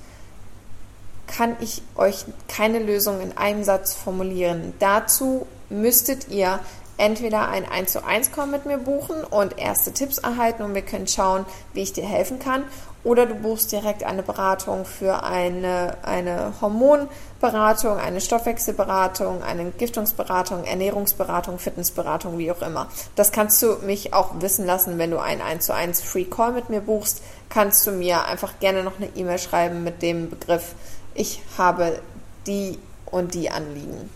Kann 1.28 1.56
ich 1.60 1.82
euch 1.96 2.26
keine 2.48 2.80
Lösung 2.80 3.22
in 3.22 3.38
einem 3.38 3.64
Satz 3.64 3.94
formulieren. 3.94 4.74
Dazu 4.80 5.48
müsstet 5.70 6.28
ihr 6.30 6.60
entweder 7.00 7.48
ein 7.48 7.70
1 7.70 7.94
zu 7.94 8.06
1 8.06 8.32
Call 8.32 8.48
mit 8.48 8.66
mir 8.66 8.78
buchen 8.78 9.24
und 9.24 9.58
erste 9.58 9.94
Tipps 9.94 10.18
erhalten 10.20 10.64
und 10.64 10.76
wir 10.76 10.82
können 10.82 11.08
schauen, 11.08 11.46
wie 11.74 11.82
ich 11.82 11.94
dir 11.94 12.06
helfen 12.06 12.40
kann. 12.40 12.64
Oder 13.06 13.26
du 13.26 13.34
buchst 13.34 13.72
direkt 13.72 14.04
eine 14.04 14.24
Beratung 14.24 14.84
für 14.84 15.24
eine, 15.24 15.98
eine 16.04 16.54
Hormonberatung, 16.60 17.98
eine 17.98 18.20
Stoffwechselberatung, 18.20 19.42
eine 19.42 19.62
Entgiftungsberatung, 19.62 20.66
Ernährungsberatung, 20.66 21.60
Fitnessberatung, 21.60 22.38
wie 22.38 22.52
auch 22.52 22.62
immer. 22.62 22.90
Das 23.16 23.32
kannst 23.32 23.62
du 23.62 23.78
mich 23.86 24.14
auch 24.14 24.42
wissen 24.42 24.66
lassen, 24.66 24.98
wenn 24.98 25.12
du 25.12 25.20
ein 25.20 25.42
1 25.42 25.66
zu 25.66 25.74
1 25.74 26.02
Free 26.02 26.26
Call 26.26 26.52
mit 26.52 26.70
mir 26.70 26.82
buchst, 26.82 27.24
kannst 27.48 27.88
du 27.88 27.92
mir 27.92 28.26
einfach 28.26 28.60
gerne 28.60 28.84
noch 28.84 28.98
eine 28.98 29.10
E-Mail 29.16 29.40
schreiben 29.40 29.86
mit 29.86 30.02
dem 30.02 30.30
Begriff, 30.30 30.76
ich 31.16 31.42
habe 31.58 32.02
die 32.46 32.78
und 33.06 33.34
die 33.34 33.50
Anliegen. 33.50 34.10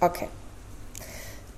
Okay. 0.00 0.28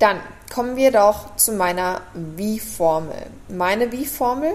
Dann 0.02 0.18
kommen 0.52 0.74
wir 0.74 0.90
doch 0.90 1.36
zu 1.36 1.52
meiner 1.52 2.00
Wie-Formel. 2.12 3.24
Meine 3.48 3.92
Wie-Formel, 3.92 4.52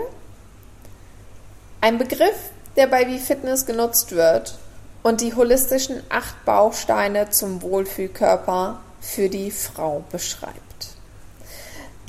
ein 1.80 1.98
Begriff, 1.98 2.36
der 2.75 2.88
bei 2.88 3.08
Wie-Fitness 3.08 3.66
genutzt 3.66 4.12
wird 4.12 4.60
und 5.04 5.22
die 5.22 5.34
holistischen 5.34 6.04
acht 6.10 6.44
Bausteine 6.44 7.30
zum 7.30 7.62
Wohlfühlkörper 7.62 8.82
für 9.00 9.30
die 9.30 9.50
Frau 9.51 10.04
beschreibt. 10.12 10.66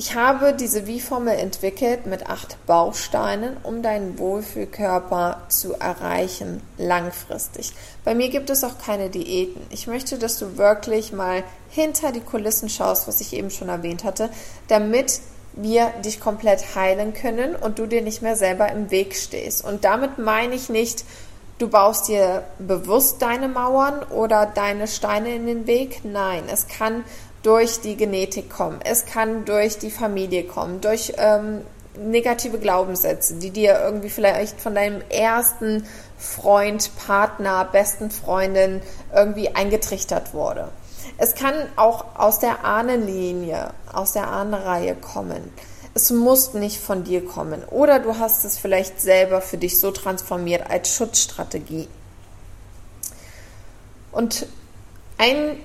Ich 0.00 0.14
habe 0.14 0.52
diese 0.52 0.86
Wie-Formel 0.86 1.36
entwickelt 1.36 2.06
mit 2.06 2.30
acht 2.30 2.64
Bausteinen, 2.66 3.56
um 3.64 3.82
deinen 3.82 4.16
Wohlfühlkörper 4.16 5.42
zu 5.48 5.74
erreichen, 5.74 6.62
langfristig. 6.76 7.72
Bei 8.04 8.14
mir 8.14 8.28
gibt 8.28 8.48
es 8.48 8.62
auch 8.62 8.78
keine 8.78 9.10
Diäten. 9.10 9.60
Ich 9.70 9.88
möchte, 9.88 10.16
dass 10.16 10.38
du 10.38 10.56
wirklich 10.56 11.12
mal 11.12 11.42
hinter 11.68 12.12
die 12.12 12.20
Kulissen 12.20 12.68
schaust, 12.68 13.08
was 13.08 13.20
ich 13.20 13.32
eben 13.32 13.50
schon 13.50 13.70
erwähnt 13.70 14.04
hatte, 14.04 14.30
damit 14.68 15.20
wir 15.54 15.88
dich 16.04 16.20
komplett 16.20 16.76
heilen 16.76 17.12
können 17.12 17.56
und 17.56 17.80
du 17.80 17.86
dir 17.86 18.00
nicht 18.00 18.22
mehr 18.22 18.36
selber 18.36 18.70
im 18.70 18.92
Weg 18.92 19.16
stehst. 19.16 19.64
Und 19.64 19.82
damit 19.82 20.16
meine 20.16 20.54
ich 20.54 20.68
nicht, 20.68 21.04
du 21.58 21.66
baust 21.66 22.06
dir 22.06 22.44
bewusst 22.60 23.20
deine 23.20 23.48
Mauern 23.48 24.04
oder 24.10 24.46
deine 24.46 24.86
Steine 24.86 25.34
in 25.34 25.46
den 25.46 25.66
Weg. 25.66 26.04
Nein, 26.04 26.44
es 26.52 26.68
kann 26.68 27.02
durch 27.42 27.80
die 27.80 27.96
Genetik 27.96 28.50
kommen, 28.50 28.80
es 28.84 29.06
kann 29.06 29.44
durch 29.44 29.78
die 29.78 29.90
Familie 29.90 30.44
kommen, 30.44 30.80
durch 30.80 31.12
ähm, 31.16 31.62
negative 31.98 32.58
Glaubenssätze, 32.58 33.34
die 33.34 33.50
dir 33.50 33.80
irgendwie 33.80 34.10
vielleicht 34.10 34.60
von 34.60 34.74
deinem 34.74 35.02
ersten 35.08 35.86
Freund, 36.16 36.90
Partner, 36.96 37.64
besten 37.64 38.10
Freundin 38.10 38.80
irgendwie 39.14 39.54
eingetrichtert 39.54 40.34
wurde. 40.34 40.68
Es 41.16 41.34
kann 41.34 41.54
auch 41.76 42.16
aus 42.16 42.38
der 42.38 42.64
Ahnenlinie, 42.64 43.70
aus 43.92 44.12
der 44.12 44.28
Ahnenreihe 44.28 44.94
kommen. 44.94 45.52
Es 45.94 46.10
muss 46.10 46.54
nicht 46.54 46.78
von 46.78 47.02
dir 47.02 47.24
kommen. 47.24 47.64
Oder 47.64 47.98
du 47.98 48.18
hast 48.18 48.44
es 48.44 48.58
vielleicht 48.58 49.00
selber 49.00 49.40
für 49.40 49.58
dich 49.58 49.80
so 49.80 49.90
transformiert 49.90 50.70
als 50.70 50.94
Schutzstrategie. 50.94 51.88
Und 54.12 54.46
ein 55.18 55.56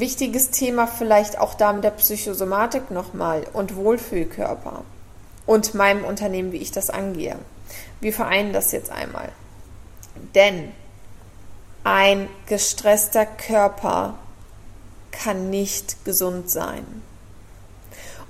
wichtiges 0.00 0.50
Thema 0.50 0.86
vielleicht 0.86 1.38
auch 1.38 1.54
da 1.54 1.72
mit 1.72 1.84
der 1.84 1.90
Psychosomatik 1.90 2.90
nochmal 2.90 3.46
und 3.52 3.76
Wohlfühlkörper 3.76 4.84
und 5.46 5.74
meinem 5.74 6.04
Unternehmen, 6.04 6.52
wie 6.52 6.58
ich 6.58 6.72
das 6.72 6.90
angehe. 6.90 7.38
Wir 8.00 8.12
vereinen 8.12 8.52
das 8.52 8.72
jetzt 8.72 8.90
einmal. 8.90 9.30
Denn 10.34 10.72
ein 11.84 12.28
gestresster 12.46 13.26
Körper 13.26 14.14
kann 15.12 15.50
nicht 15.50 16.04
gesund 16.04 16.50
sein. 16.50 16.84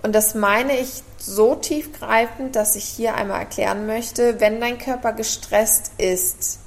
Und 0.03 0.15
das 0.15 0.35
meine 0.35 0.77
ich 0.77 1.03
so 1.19 1.55
tiefgreifend, 1.55 2.57
dass 2.57 2.77
ich 2.77 2.85
hier 2.85 3.15
einmal 3.15 3.41
erklären 3.41 3.87
möchte, 3.87 4.39
wenn 4.41 4.61
dein 4.61 4.79
Körper 4.79 5.13
gestresst 5.13 5.93
ist, 5.97 6.59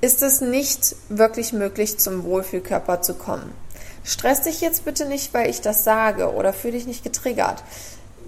ist 0.00 0.22
es 0.22 0.40
nicht 0.40 0.94
wirklich 1.08 1.52
möglich, 1.52 1.98
zum 1.98 2.22
Wohlfühlkörper 2.22 3.02
zu 3.02 3.14
kommen. 3.14 3.52
Stress 4.06 4.42
dich 4.42 4.60
jetzt 4.60 4.84
bitte 4.84 5.04
nicht, 5.06 5.34
weil 5.34 5.50
ich 5.50 5.60
das 5.60 5.82
sage 5.82 6.32
oder 6.32 6.52
fühle 6.52 6.74
dich 6.74 6.86
nicht 6.86 7.02
getriggert. 7.02 7.64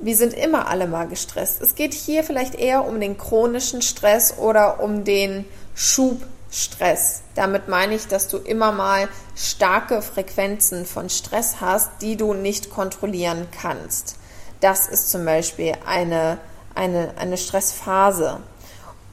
Wir 0.01 0.17
sind 0.17 0.35
immer 0.35 0.67
alle 0.67 0.89
mal 0.89 1.07
gestresst. 1.07 1.63
Es 1.63 1.77
geht 1.77 1.95
hier 1.95 2.25
vielleicht 2.25 2.57
eher 2.57 2.85
um 2.85 3.01
den 3.01 3.17
chronischen 3.17 3.81
Stress 3.81 4.39
oder 4.39 4.81
um 4.81 5.05
den 5.05 5.45
Schubstress. 5.77 7.23
Damit 7.37 7.69
meine 7.69 7.95
ich, 7.95 8.09
dass 8.09 8.27
du 8.27 8.39
immer 8.39 8.73
mal 8.73 9.09
starke 9.37 10.03
Frequenzen 10.03 10.85
von 10.85 11.11
Stress 11.11 11.61
hast, 11.61 11.91
die 12.03 12.17
du 12.17 12.35
nicht 12.35 12.71
kontrollieren 12.71 13.47
kannst. 13.53 14.17
Das 14.61 14.89
ist 14.89 15.13
zum 15.13 15.25
Beispiel 15.25 15.75
eine, 15.87 16.39
eine, 16.75 17.15
eine 17.19 17.37
Stressphase. 17.37 18.41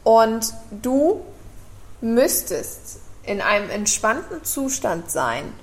Und 0.04 0.52
du 0.72 1.24
müsstest 2.02 3.00
in 3.22 3.42
einem 3.42 3.70
entspannten 3.70 4.44
Zustand 4.44 5.12
sein, 5.12 5.54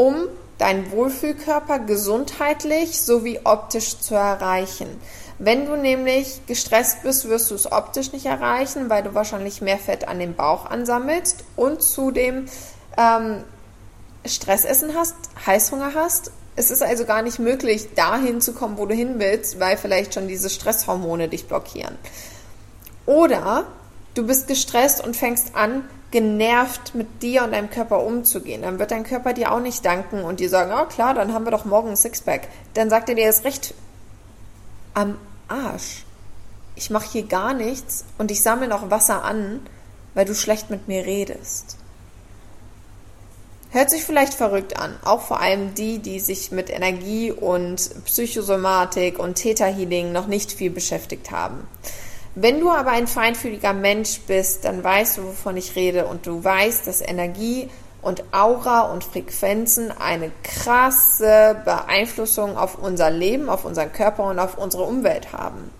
um 0.00 0.28
deinen 0.56 0.90
Wohlfühlkörper 0.92 1.80
gesundheitlich 1.80 3.02
sowie 3.02 3.38
optisch 3.44 3.98
zu 3.98 4.14
erreichen. 4.14 4.88
Wenn 5.38 5.66
du 5.66 5.76
nämlich 5.76 6.40
gestresst 6.46 7.02
bist, 7.02 7.28
wirst 7.28 7.50
du 7.50 7.54
es 7.54 7.70
optisch 7.70 8.12
nicht 8.12 8.24
erreichen, 8.24 8.88
weil 8.88 9.02
du 9.02 9.12
wahrscheinlich 9.12 9.60
mehr 9.60 9.76
Fett 9.76 10.08
an 10.08 10.18
dem 10.18 10.34
Bauch 10.34 10.64
ansammelst 10.64 11.44
und 11.54 11.82
zudem 11.82 12.46
ähm, 12.96 13.44
Stressessen 14.24 14.94
hast, 14.94 15.16
Heißhunger 15.46 15.92
hast. 15.94 16.32
Es 16.56 16.70
ist 16.70 16.82
also 16.82 17.04
gar 17.04 17.20
nicht 17.20 17.38
möglich, 17.38 17.88
dahin 17.94 18.40
zu 18.40 18.54
kommen, 18.54 18.78
wo 18.78 18.86
du 18.86 18.94
hin 18.94 19.16
willst, 19.18 19.60
weil 19.60 19.76
vielleicht 19.76 20.14
schon 20.14 20.28
diese 20.28 20.48
Stresshormone 20.48 21.28
dich 21.28 21.46
blockieren. 21.46 21.98
Oder 23.04 23.66
du 24.14 24.26
bist 24.26 24.46
gestresst 24.46 25.04
und 25.04 25.16
fängst 25.16 25.54
an, 25.54 25.84
genervt 26.10 26.94
mit 26.94 27.22
dir 27.22 27.44
und 27.44 27.52
deinem 27.52 27.70
Körper 27.70 28.04
umzugehen. 28.04 28.62
Dann 28.62 28.78
wird 28.78 28.90
dein 28.90 29.04
Körper 29.04 29.32
dir 29.32 29.52
auch 29.52 29.60
nicht 29.60 29.84
danken 29.84 30.22
und 30.24 30.40
dir 30.40 30.48
sagen, 30.48 30.72
oh 30.74 30.86
klar, 30.86 31.14
dann 31.14 31.32
haben 31.32 31.44
wir 31.44 31.52
doch 31.52 31.64
morgen 31.64 31.90
ein 31.90 31.96
Sixpack. 31.96 32.48
Dann 32.74 32.90
sagt 32.90 33.08
er 33.08 33.14
dir 33.14 33.26
das 33.26 33.44
recht 33.44 33.74
am 34.94 35.18
Arsch. 35.48 36.04
Ich 36.74 36.90
mache 36.90 37.10
hier 37.10 37.24
gar 37.24 37.54
nichts 37.54 38.04
und 38.18 38.30
ich 38.30 38.42
sammle 38.42 38.66
noch 38.66 38.90
Wasser 38.90 39.24
an, 39.24 39.60
weil 40.14 40.24
du 40.24 40.34
schlecht 40.34 40.70
mit 40.70 40.88
mir 40.88 41.04
redest. 41.04 41.76
Hört 43.72 43.90
sich 43.90 44.02
vielleicht 44.02 44.34
verrückt 44.34 44.76
an, 44.76 44.96
auch 45.04 45.20
vor 45.20 45.40
allem 45.40 45.74
die, 45.74 46.00
die 46.00 46.18
sich 46.18 46.50
mit 46.50 46.70
Energie 46.70 47.30
und 47.30 48.04
Psychosomatik 48.04 49.20
und 49.20 49.36
Theta 49.36 49.66
Healing 49.66 50.10
noch 50.10 50.26
nicht 50.26 50.50
viel 50.50 50.70
beschäftigt 50.70 51.30
haben. 51.30 51.68
Wenn 52.34 52.60
du 52.60 52.70
aber 52.70 52.90
ein 52.90 53.06
feinfühliger 53.06 53.72
Mensch 53.72 54.20
bist, 54.20 54.64
dann 54.64 54.84
weißt 54.84 55.18
du, 55.18 55.24
wovon 55.24 55.56
ich 55.56 55.74
rede 55.74 56.06
und 56.06 56.26
du 56.26 56.42
weißt, 56.42 56.86
dass 56.86 57.00
Energie 57.00 57.68
und 58.02 58.22
Aura 58.32 58.92
und 58.92 59.04
Frequenzen 59.04 59.92
eine 59.98 60.30
krasse 60.42 61.60
Beeinflussung 61.64 62.56
auf 62.56 62.78
unser 62.78 63.10
Leben, 63.10 63.48
auf 63.48 63.64
unseren 63.64 63.92
Körper 63.92 64.24
und 64.24 64.38
auf 64.38 64.58
unsere 64.58 64.84
Umwelt 64.84 65.32
haben. 65.32 65.70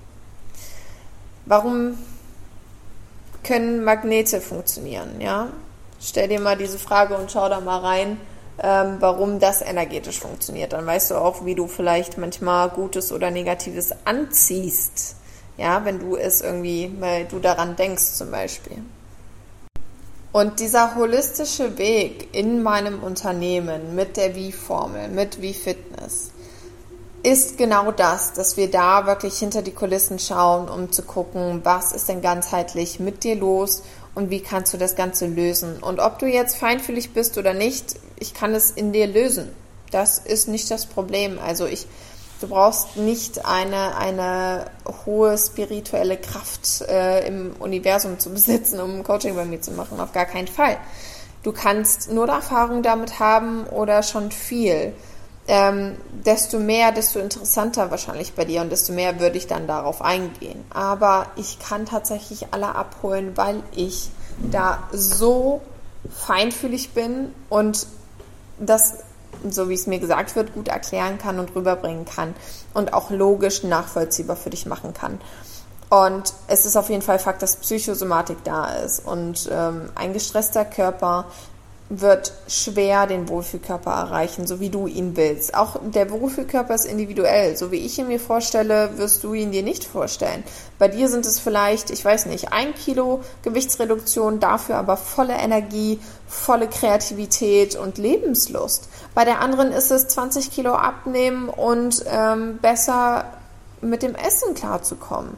Warum 1.46 1.98
können 3.42 3.82
Magnete 3.84 4.40
funktionieren? 4.40 5.20
Ja, 5.20 5.48
stell 6.00 6.28
dir 6.28 6.40
mal 6.40 6.56
diese 6.56 6.78
Frage 6.78 7.16
und 7.16 7.30
schau 7.30 7.48
da 7.48 7.60
mal 7.60 7.78
rein, 7.78 8.20
ähm, 8.62 8.96
warum 9.00 9.38
das 9.38 9.62
energetisch 9.62 10.18
funktioniert. 10.18 10.74
Dann 10.74 10.84
weißt 10.84 11.12
du 11.12 11.14
auch, 11.14 11.46
wie 11.46 11.54
du 11.54 11.66
vielleicht 11.66 12.18
manchmal 12.18 12.68
Gutes 12.68 13.12
oder 13.12 13.30
Negatives 13.30 13.92
anziehst. 14.04 15.16
Ja, 15.60 15.84
wenn 15.84 15.98
du 15.98 16.16
es 16.16 16.40
irgendwie, 16.40 16.90
weil 17.00 17.26
du 17.26 17.38
daran 17.38 17.76
denkst 17.76 18.14
zum 18.14 18.30
Beispiel. 18.30 18.78
Und 20.32 20.58
dieser 20.58 20.94
holistische 20.94 21.76
Weg 21.76 22.28
in 22.32 22.62
meinem 22.62 23.02
Unternehmen 23.02 23.94
mit 23.94 24.16
der 24.16 24.34
Wie-Formel, 24.34 25.08
mit 25.08 25.42
Wie-Fitness, 25.42 26.30
ist 27.22 27.58
genau 27.58 27.92
das, 27.92 28.32
dass 28.32 28.56
wir 28.56 28.70
da 28.70 29.04
wirklich 29.04 29.38
hinter 29.38 29.60
die 29.60 29.72
Kulissen 29.72 30.18
schauen, 30.18 30.70
um 30.70 30.92
zu 30.92 31.02
gucken, 31.02 31.60
was 31.62 31.92
ist 31.92 32.08
denn 32.08 32.22
ganzheitlich 32.22 32.98
mit 32.98 33.22
dir 33.22 33.36
los 33.36 33.82
und 34.14 34.30
wie 34.30 34.40
kannst 34.40 34.72
du 34.72 34.78
das 34.78 34.96
Ganze 34.96 35.26
lösen. 35.26 35.82
Und 35.82 36.00
ob 36.00 36.18
du 36.18 36.26
jetzt 36.26 36.56
feinfühlig 36.56 37.12
bist 37.12 37.36
oder 37.36 37.52
nicht, 37.52 37.96
ich 38.18 38.32
kann 38.32 38.54
es 38.54 38.70
in 38.70 38.94
dir 38.94 39.06
lösen. 39.06 39.50
Das 39.90 40.20
ist 40.20 40.48
nicht 40.48 40.70
das 40.70 40.86
Problem. 40.86 41.38
Also 41.38 41.66
ich 41.66 41.86
Du 42.40 42.48
brauchst 42.48 42.96
nicht 42.96 43.44
eine, 43.44 43.96
eine 43.96 44.64
hohe 45.04 45.36
spirituelle 45.36 46.16
Kraft 46.16 46.80
äh, 46.88 47.26
im 47.26 47.52
Universum 47.58 48.18
zu 48.18 48.30
besitzen, 48.30 48.80
um 48.80 48.96
ein 48.96 49.04
Coaching 49.04 49.34
bei 49.34 49.44
mir 49.44 49.60
zu 49.60 49.72
machen. 49.72 50.00
Auf 50.00 50.12
gar 50.12 50.24
keinen 50.24 50.48
Fall. 50.48 50.78
Du 51.42 51.52
kannst 51.52 52.10
nur 52.10 52.28
Erfahrung 52.28 52.82
damit 52.82 53.18
haben 53.18 53.64
oder 53.66 54.02
schon 54.02 54.30
viel. 54.30 54.94
Ähm, 55.48 55.96
desto 56.24 56.58
mehr, 56.58 56.92
desto 56.92 57.18
interessanter 57.18 57.90
wahrscheinlich 57.90 58.34
bei 58.34 58.44
dir 58.44 58.60
und 58.60 58.70
desto 58.70 58.92
mehr 58.92 59.20
würde 59.20 59.36
ich 59.36 59.46
dann 59.46 59.66
darauf 59.66 60.00
eingehen. 60.00 60.64
Aber 60.70 61.26
ich 61.36 61.58
kann 61.58 61.86
tatsächlich 61.86 62.52
alle 62.52 62.74
abholen, 62.74 63.36
weil 63.36 63.62
ich 63.74 64.10
da 64.50 64.82
so 64.92 65.60
feinfühlig 66.08 66.90
bin 66.90 67.34
und 67.48 67.86
das 68.58 68.98
so 69.48 69.68
wie 69.68 69.74
es 69.74 69.86
mir 69.86 69.98
gesagt 69.98 70.36
wird, 70.36 70.54
gut 70.54 70.68
erklären 70.68 71.18
kann 71.18 71.38
und 71.38 71.54
rüberbringen 71.54 72.04
kann 72.04 72.34
und 72.74 72.92
auch 72.92 73.10
logisch 73.10 73.62
nachvollziehbar 73.62 74.36
für 74.36 74.50
dich 74.50 74.66
machen 74.66 74.94
kann. 74.94 75.20
Und 75.90 76.34
es 76.46 76.66
ist 76.66 76.76
auf 76.76 76.88
jeden 76.88 77.02
Fall 77.02 77.18
Fakt, 77.18 77.42
dass 77.42 77.56
Psychosomatik 77.56 78.38
da 78.44 78.74
ist. 78.76 79.04
Und 79.04 79.48
ähm, 79.50 79.90
ein 79.96 80.12
gestresster 80.12 80.64
Körper 80.64 81.26
wird 81.92 82.32
schwer 82.46 83.08
den 83.08 83.28
Wohlfühlkörper 83.28 83.90
erreichen, 83.90 84.46
so 84.46 84.60
wie 84.60 84.70
du 84.70 84.86
ihn 84.86 85.16
willst. 85.16 85.54
Auch 85.54 85.76
der 85.82 86.08
Wohlfühlkörper 86.10 86.72
ist 86.72 86.84
individuell. 86.84 87.56
So 87.56 87.72
wie 87.72 87.84
ich 87.84 87.98
ihn 87.98 88.06
mir 88.06 88.20
vorstelle, 88.20 88.96
wirst 88.96 89.24
du 89.24 89.34
ihn 89.34 89.50
dir 89.50 89.64
nicht 89.64 89.84
vorstellen. 89.84 90.44
Bei 90.78 90.86
dir 90.86 91.08
sind 91.08 91.26
es 91.26 91.40
vielleicht, 91.40 91.90
ich 91.90 92.04
weiß 92.04 92.26
nicht, 92.26 92.52
ein 92.52 92.74
Kilo 92.74 93.22
Gewichtsreduktion, 93.42 94.38
dafür 94.38 94.76
aber 94.76 94.96
volle 94.96 95.34
Energie, 95.34 95.98
volle 96.28 96.68
Kreativität 96.68 97.74
und 97.74 97.98
Lebenslust. 97.98 98.88
Bei 99.12 99.24
der 99.24 99.40
anderen 99.40 99.72
ist 99.72 99.90
es 99.90 100.06
20 100.06 100.52
Kilo 100.52 100.74
abnehmen 100.74 101.48
und 101.48 102.04
ähm, 102.06 102.58
besser 102.62 103.24
mit 103.80 104.04
dem 104.04 104.14
Essen 104.14 104.54
klarzukommen 104.54 105.36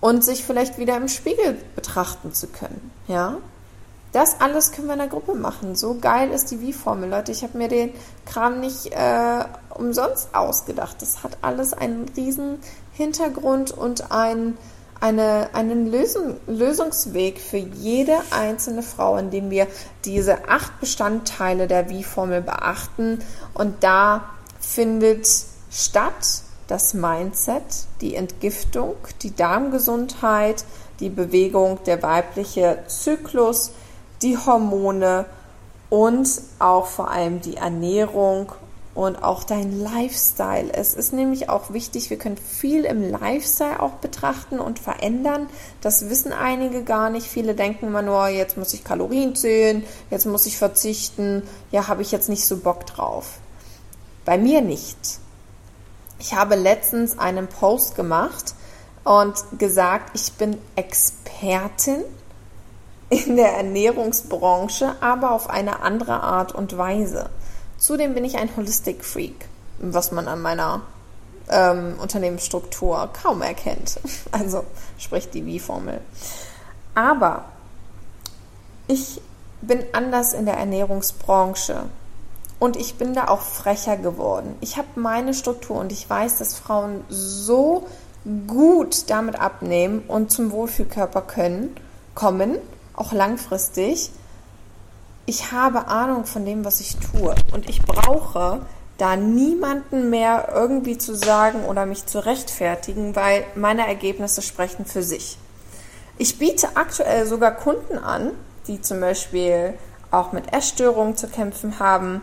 und 0.00 0.24
sich 0.24 0.44
vielleicht 0.44 0.78
wieder 0.78 0.96
im 0.96 1.08
Spiegel 1.08 1.58
betrachten 1.74 2.32
zu 2.32 2.46
können. 2.46 2.92
Ja, 3.08 3.38
das 4.12 4.40
alles 4.40 4.72
können 4.72 4.88
wir 4.88 4.94
in 4.94 5.00
der 5.00 5.08
Gruppe 5.08 5.34
machen. 5.34 5.74
So 5.76 5.96
geil 6.00 6.30
ist 6.30 6.50
die 6.50 6.60
Wie-Formel, 6.60 7.08
Leute. 7.08 7.32
Ich 7.32 7.42
habe 7.42 7.56
mir 7.56 7.68
den 7.68 7.92
Kram 8.26 8.60
nicht 8.60 8.92
äh, 8.92 9.44
umsonst 9.74 10.34
ausgedacht. 10.34 10.96
Das 11.00 11.22
hat 11.22 11.38
alles 11.42 11.72
einen 11.72 12.06
riesen 12.16 12.58
Hintergrund 12.92 13.70
und 13.70 14.10
ein, 14.10 14.58
eine, 15.00 15.50
einen 15.52 15.90
Lösung, 15.90 16.36
Lösungsweg 16.48 17.40
für 17.40 17.58
jede 17.58 18.18
einzelne 18.30 18.82
Frau, 18.82 19.16
indem 19.16 19.48
wir 19.48 19.68
diese 20.04 20.48
acht 20.48 20.80
Bestandteile 20.80 21.68
der 21.68 21.88
Wie-Formel 21.88 22.42
beachten. 22.42 23.20
Und 23.54 23.84
da 23.84 24.24
findet 24.58 25.28
statt 25.70 26.42
das 26.66 26.94
Mindset, 26.94 27.62
die 28.00 28.16
Entgiftung, 28.16 28.96
die 29.22 29.34
Darmgesundheit, 29.34 30.64
die 30.98 31.10
Bewegung, 31.10 31.78
der 31.84 32.02
weibliche 32.02 32.84
Zyklus, 32.86 33.72
die 34.22 34.36
Hormone 34.38 35.26
und 35.88 36.28
auch 36.58 36.86
vor 36.86 37.10
allem 37.10 37.40
die 37.40 37.56
Ernährung 37.56 38.52
und 38.94 39.22
auch 39.22 39.44
dein 39.44 39.80
Lifestyle. 39.80 40.72
Es 40.72 40.94
ist 40.94 41.12
nämlich 41.12 41.48
auch 41.48 41.72
wichtig, 41.72 42.10
wir 42.10 42.18
können 42.18 42.36
viel 42.36 42.84
im 42.84 43.08
Lifestyle 43.08 43.80
auch 43.80 43.92
betrachten 43.92 44.58
und 44.58 44.78
verändern. 44.78 45.48
Das 45.80 46.10
wissen 46.10 46.32
einige 46.32 46.82
gar 46.82 47.08
nicht. 47.08 47.26
Viele 47.26 47.54
denken 47.54 47.86
immer 47.86 48.02
nur, 48.02 48.28
jetzt 48.28 48.56
muss 48.56 48.74
ich 48.74 48.84
Kalorien 48.84 49.34
zählen, 49.34 49.84
jetzt 50.10 50.26
muss 50.26 50.46
ich 50.46 50.58
verzichten. 50.58 51.42
Ja, 51.70 51.88
habe 51.88 52.02
ich 52.02 52.10
jetzt 52.10 52.28
nicht 52.28 52.44
so 52.44 52.58
Bock 52.58 52.86
drauf. 52.86 53.38
Bei 54.24 54.36
mir 54.38 54.60
nicht. 54.60 54.98
Ich 56.18 56.34
habe 56.34 56.56
letztens 56.56 57.18
einen 57.18 57.46
Post 57.46 57.94
gemacht 57.94 58.54
und 59.04 59.34
gesagt, 59.58 60.10
ich 60.14 60.32
bin 60.34 60.58
Expertin 60.76 62.04
in 63.10 63.36
der 63.36 63.56
Ernährungsbranche, 63.56 64.94
aber 65.00 65.32
auf 65.32 65.50
eine 65.50 65.82
andere 65.82 66.22
Art 66.22 66.54
und 66.54 66.78
Weise. 66.78 67.28
Zudem 67.76 68.14
bin 68.14 68.24
ich 68.24 68.38
ein 68.38 68.56
Holistic 68.56 69.04
Freak, 69.04 69.46
was 69.78 70.12
man 70.12 70.28
an 70.28 70.40
meiner 70.40 70.82
ähm, 71.50 71.96
Unternehmensstruktur 72.00 73.10
kaum 73.12 73.42
erkennt. 73.42 74.00
Also 74.32 74.64
sprich 74.96 75.28
die 75.28 75.44
Wie-Formel. 75.44 76.00
Aber 76.94 77.46
ich 78.86 79.20
bin 79.60 79.82
anders 79.92 80.32
in 80.32 80.46
der 80.46 80.56
Ernährungsbranche 80.56 81.82
und 82.60 82.76
ich 82.76 82.94
bin 82.94 83.14
da 83.14 83.26
auch 83.28 83.40
frecher 83.40 83.96
geworden. 83.96 84.54
Ich 84.60 84.76
habe 84.76 84.88
meine 84.94 85.34
Struktur 85.34 85.78
und 85.78 85.90
ich 85.90 86.08
weiß, 86.08 86.38
dass 86.38 86.56
Frauen 86.56 87.02
so 87.08 87.88
gut 88.46 89.10
damit 89.10 89.40
abnehmen 89.40 90.02
und 90.06 90.30
zum 90.30 90.52
Wohlfühlkörper 90.52 91.22
können, 91.22 91.74
kommen 92.14 92.58
auch 93.00 93.12
langfristig, 93.12 94.10
ich 95.26 95.52
habe 95.52 95.88
Ahnung 95.88 96.26
von 96.26 96.44
dem, 96.44 96.64
was 96.64 96.80
ich 96.80 96.96
tue. 96.96 97.34
Und 97.52 97.68
ich 97.68 97.82
brauche 97.82 98.60
da 98.98 99.16
niemanden 99.16 100.10
mehr 100.10 100.50
irgendwie 100.54 100.98
zu 100.98 101.14
sagen 101.14 101.64
oder 101.64 101.86
mich 101.86 102.06
zu 102.06 102.24
rechtfertigen, 102.24 103.16
weil 103.16 103.44
meine 103.54 103.86
Ergebnisse 103.86 104.42
sprechen 104.42 104.84
für 104.84 105.02
sich. 105.02 105.38
Ich 106.18 106.38
biete 106.38 106.76
aktuell 106.76 107.26
sogar 107.26 107.52
Kunden 107.52 107.96
an, 107.96 108.32
die 108.66 108.82
zum 108.82 109.00
Beispiel 109.00 109.74
auch 110.10 110.32
mit 110.32 110.52
Essstörungen 110.52 111.16
zu 111.16 111.28
kämpfen 111.28 111.78
haben, 111.78 112.20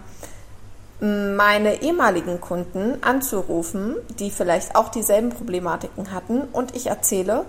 meine 0.99 1.81
ehemaligen 1.81 2.41
Kunden 2.41 3.01
anzurufen, 3.03 3.95
die 4.19 4.31
vielleicht 4.31 4.75
auch 4.75 4.89
dieselben 4.89 5.29
Problematiken 5.29 6.11
hatten 6.11 6.41
und 6.41 6.75
ich 6.75 6.87
erzähle, 6.87 7.45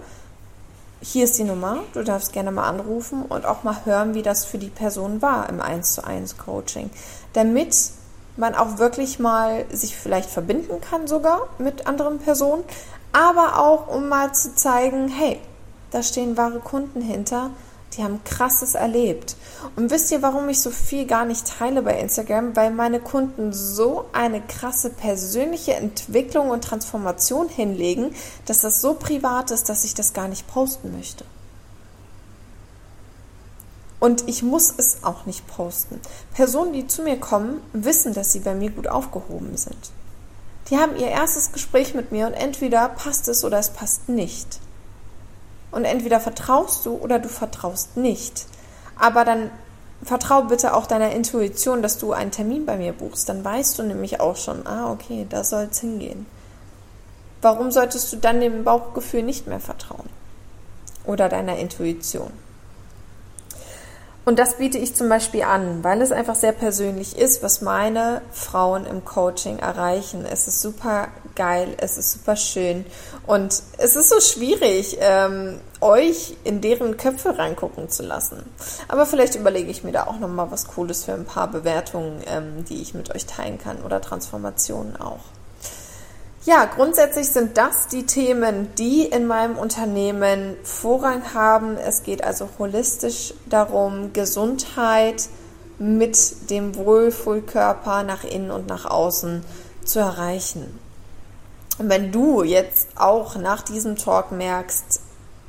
hier 1.01 1.25
ist 1.25 1.39
die 1.39 1.45
Nummer, 1.45 1.79
du 1.95 2.03
darfst 2.03 2.33
gerne 2.33 2.51
mal 2.51 2.69
anrufen 2.69 3.23
und 3.23 3.47
auch 3.47 3.63
mal 3.63 3.77
hören, 3.85 4.15
wie 4.15 4.23
das 4.23 4.45
für 4.45 4.59
die 4.59 4.71
Person 4.71 5.23
war 5.23 5.49
im 5.49 5.61
1 5.61 5.95
zu 5.95 6.05
1 6.05 6.39
Coaching. 6.39 6.91
Damit 7.35 7.75
man 8.37 8.55
auch 8.55 8.79
wirklich 8.79 9.19
mal 9.19 9.65
sich 9.71 9.97
vielleicht 9.97 10.31
verbinden 10.31 10.81
kann 10.81 11.07
sogar 11.07 11.49
mit 11.59 11.87
anderen 11.87 12.19
Personen, 12.19 12.65
aber 13.13 13.59
auch 13.59 13.89
um 13.89 14.09
mal 14.09 14.33
zu 14.33 14.55
zeigen, 14.55 15.09
hey, 15.09 15.41
da 15.91 16.03
stehen 16.03 16.37
wahre 16.37 16.61
Kunden 16.61 17.01
hinter, 17.01 17.51
die 17.97 18.05
haben 18.05 18.23
krasses 18.25 18.75
erlebt. 18.75 19.37
Und 19.77 19.91
wisst 19.91 20.11
ihr, 20.11 20.23
warum 20.23 20.49
ich 20.49 20.61
so 20.61 20.71
viel 20.71 21.07
gar 21.07 21.25
nicht 21.25 21.59
teile 21.59 21.83
bei 21.83 21.99
Instagram? 21.99 22.55
Weil 22.55 22.71
meine 22.71 23.01
Kunden 23.01 23.53
so 23.53 24.05
eine 24.13 24.41
krasse 24.41 24.91
persönliche 24.91 25.75
Entwicklung 25.75 26.51
und 26.51 26.65
Transformation 26.65 27.49
hinlegen, 27.49 28.15
dass 28.47 28.61
das 28.61 28.81
so 28.81 28.95
privat 28.95 29.51
ist, 29.51 29.69
dass 29.69 29.85
ich 29.85 29.95
das 29.95 30.13
gar 30.13 30.29
nicht 30.29 30.47
posten 30.47 30.97
möchte. 30.97 31.25
Und 34.01 34.29
ich 34.29 34.43
muss 34.43 34.73
es 34.77 35.03
auch 35.03 35.27
nicht 35.27 35.47
posten. 35.49 36.01
Personen, 36.35 36.73
die 36.73 36.87
zu 36.87 37.03
mir 37.03 37.19
kommen, 37.19 37.61
wissen, 37.73 38.15
dass 38.15 38.33
sie 38.33 38.41
bei 38.41 38.55
mir 38.55 38.71
gut 38.71 38.87
aufgehoben 38.87 39.57
sind. 39.57 39.91
Die 40.71 40.77
haben 40.77 40.97
ihr 40.97 41.09
erstes 41.09 41.53
Gespräch 41.53 41.95
mit 41.95 42.13
mir 42.13 42.27
und 42.27 42.35
entweder 42.35 42.89
passt 42.91 43.27
es 43.29 43.45
oder 43.45 43.59
es 43.59 43.71
passt 43.71 44.09
nicht. 44.09 44.61
Und 45.71 45.85
entweder 45.85 46.21
vertraust 46.21 46.87
du 46.87 46.95
oder 46.95 47.19
du 47.19 47.29
vertraust 47.29 47.97
nicht. 47.97 48.47
Aber 48.99 49.25
dann 49.25 49.51
vertrau 50.03 50.43
bitte 50.43 50.75
auch 50.75 50.87
deiner 50.87 51.13
Intuition, 51.13 51.83
dass 51.83 51.99
du 51.99 52.13
einen 52.13 52.31
Termin 52.31 52.67
bei 52.67 52.77
mir 52.77 52.93
buchst. 52.93 53.29
Dann 53.29 53.45
weißt 53.45 53.79
du 53.79 53.83
nämlich 53.83 54.21
auch 54.21 54.37
schon, 54.37 54.67
ah, 54.67 54.91
okay, 54.91 55.27
da 55.29 55.45
soll 55.45 55.69
es 55.71 55.81
hingehen. 55.81 56.27
Warum 57.43 57.71
solltest 57.71 58.13
du 58.13 58.17
dann 58.17 58.41
dem 58.41 58.65
Bauchgefühl 58.65 59.23
nicht 59.23 59.47
mehr 59.47 59.61
vertrauen? 59.61 60.09
Oder 61.05 61.29
deiner 61.29 61.59
Intuition? 61.59 62.33
Und 64.29 64.39
das 64.39 64.59
biete 64.59 64.77
ich 64.77 64.95
zum 64.95 65.09
Beispiel 65.09 65.43
an, 65.43 65.83
weil 65.83 66.03
es 66.03 66.13
einfach 66.13 66.35
sehr 66.35 66.53
persönlich 66.53 67.17
ist, 67.17 67.43
was 67.43 67.63
meine 67.63 68.21
Frauen 68.31 68.85
im 68.85 69.03
Coaching 69.03 69.59
erreichen. 69.59 70.27
Es 70.31 70.47
ist 70.47 70.61
super 70.61 71.09
geil, 71.35 71.75
es 71.79 71.97
ist 71.97 72.13
super 72.13 72.37
schön 72.37 72.85
und 73.27 73.63
es 73.79 73.97
ist 73.97 74.11
so 74.11 74.21
schwierig, 74.21 74.99
ähm, 75.01 75.61
euch 75.81 76.37
in 76.45 76.61
deren 76.61 76.99
Köpfe 76.99 77.39
reingucken 77.39 77.89
zu 77.89 78.03
lassen. 78.03 78.45
Aber 78.87 79.07
vielleicht 79.07 79.35
überlege 79.35 79.71
ich 79.71 79.83
mir 79.83 79.93
da 79.93 80.07
auch 80.09 80.19
nochmal 80.19 80.51
was 80.51 80.67
Cooles 80.67 81.07
für 81.07 81.15
ein 81.15 81.25
paar 81.25 81.51
Bewertungen, 81.51 82.21
ähm, 82.27 82.67
die 82.67 82.83
ich 82.83 82.93
mit 82.93 83.15
euch 83.15 83.25
teilen 83.25 83.57
kann 83.57 83.81
oder 83.81 84.03
Transformationen 84.03 85.01
auch. 85.01 85.38
Ja, 86.49 86.65
grundsätzlich 86.65 87.29
sind 87.29 87.59
das 87.59 87.89
die 87.89 88.07
Themen, 88.07 88.75
die 88.79 89.03
in 89.05 89.27
meinem 89.27 89.59
Unternehmen 89.59 90.57
Vorrang 90.63 91.35
haben. 91.35 91.77
Es 91.77 92.05
geht 92.05 92.25
also 92.25 92.49
holistisch 92.59 93.35
darum, 93.51 94.15
Gesundheit 94.15 95.29
mit 95.79 96.49
dem 96.49 96.75
Wohlfühlkörper 96.75 98.03
nach 98.03 98.25
innen 98.25 98.51
und 98.51 98.67
nach 98.67 98.87
außen 98.87 99.45
zu 99.85 99.99
erreichen. 99.99 100.79
Und 101.77 101.91
wenn 101.91 102.13
du 102.13 102.43
jetzt 102.43 102.89
auch 102.97 103.37
nach 103.37 103.61
diesem 103.61 103.97
Talk 103.97 104.33
merkst, 104.33 105.03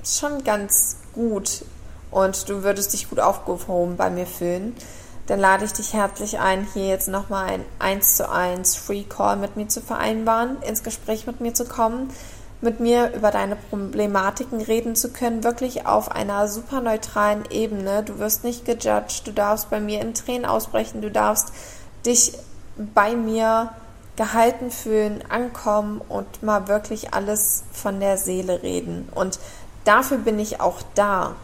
schon 0.03 0.43
ganz 0.43 0.97
gut 1.13 1.63
und 2.11 2.49
du 2.49 2.63
würdest 2.63 2.91
dich 2.91 3.09
gut 3.09 3.21
aufgehoben 3.21 3.95
bei 3.95 4.09
mir 4.09 4.27
fühlen, 4.27 4.75
dann 5.29 5.39
lade 5.39 5.63
ich 5.63 5.73
dich 5.73 5.93
herzlich 5.93 6.39
ein, 6.39 6.67
hier 6.73 6.87
jetzt 6.87 7.07
nochmal 7.07 7.45
ein 7.45 7.65
1 7.77 8.17
zu 8.17 8.31
1 8.31 8.75
Free 8.75 9.03
Call 9.03 9.35
mit 9.35 9.55
mir 9.55 9.67
zu 9.67 9.79
vereinbaren, 9.79 10.59
ins 10.63 10.81
Gespräch 10.81 11.27
mit 11.27 11.39
mir 11.39 11.53
zu 11.53 11.65
kommen, 11.65 12.09
mit 12.61 12.79
mir 12.79 13.13
über 13.13 13.29
deine 13.29 13.55
Problematiken 13.55 14.59
reden 14.59 14.95
zu 14.95 15.13
können, 15.13 15.43
wirklich 15.43 15.85
auf 15.85 16.11
einer 16.11 16.47
super 16.47 16.81
neutralen 16.81 17.43
Ebene. 17.51 18.01
Du 18.01 18.17
wirst 18.17 18.43
nicht 18.43 18.65
gejudged, 18.65 19.27
du 19.27 19.31
darfst 19.31 19.69
bei 19.69 19.79
mir 19.79 20.01
in 20.01 20.15
Tränen 20.15 20.45
ausbrechen, 20.45 21.03
du 21.03 21.11
darfst 21.11 21.53
dich 22.07 22.33
bei 22.95 23.15
mir 23.15 23.69
gehalten 24.15 24.71
fühlen, 24.71 25.23
ankommen 25.29 26.01
und 26.09 26.41
mal 26.41 26.67
wirklich 26.67 27.13
alles 27.13 27.65
von 27.71 27.99
der 27.99 28.17
Seele 28.17 28.63
reden. 28.63 29.07
Und 29.13 29.39
dafür 29.85 30.17
bin 30.17 30.39
ich 30.39 30.59
auch 30.59 30.81
da. 30.95 31.35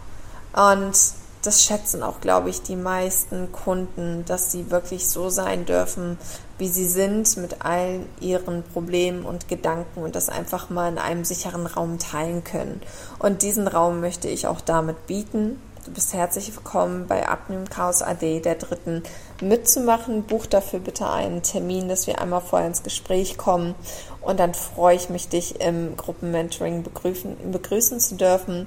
Und 0.54 0.98
das 1.46 1.64
schätzen 1.64 2.04
auch, 2.04 2.22
glaube 2.22 2.50
ich, 2.50 2.62
die 2.62 2.76
meisten 2.76 3.52
Kunden, 3.52 4.26
dass 4.26 4.52
sie 4.52 4.72
wirklich 4.72 5.08
so 5.08 5.30
sein 5.30 5.66
dürfen, 5.66 6.18
wie 6.58 6.68
sie 6.68 6.88
sind, 6.88 7.38
mit 7.38 7.64
allen 7.64 8.08
ihren 8.20 8.64
Problemen 8.64 9.26
und 9.26 9.48
Gedanken 9.48 10.02
und 10.02 10.16
das 10.16 10.30
einfach 10.30 10.70
mal 10.70 10.92
in 10.92 10.98
einem 10.98 11.26
sicheren 11.26 11.68
Raum 11.68 12.00
teilen 12.00 12.44
können. 12.44 12.82
Und 13.20 13.42
diesen 13.42 13.68
Raum 13.68 14.02
möchte 14.02 14.28
ich 14.28 14.48
auch 14.48 14.62
damit 14.62 15.08
bieten. 15.08 15.62
Du 15.86 15.92
bist 15.92 16.14
herzlich 16.16 16.56
willkommen 16.56 17.06
bei 17.06 17.28
Abnehmen 17.30 17.70
Chaos 17.70 18.02
AD 18.02 18.40
der 18.40 18.56
dritten 18.56 19.04
mitzumachen. 19.40 20.24
Buch 20.24 20.48
dafür 20.48 20.80
bitte 20.80 21.08
einen 21.08 21.44
Termin, 21.44 21.88
dass 21.88 22.08
wir 22.08 22.20
einmal 22.20 22.42
vorher 22.42 22.68
ins 22.68 22.82
Gespräch 22.82 23.38
kommen. 23.38 23.76
Und 24.22 24.40
dann 24.40 24.56
freue 24.56 24.96
ich 24.96 25.10
mich, 25.10 25.30
dich 25.30 25.62
im 25.62 25.96
Gruppenmentoring 25.96 26.82
begrüßen, 26.82 27.52
begrüßen 27.52 28.00
zu 28.00 28.16
dürfen. 28.16 28.66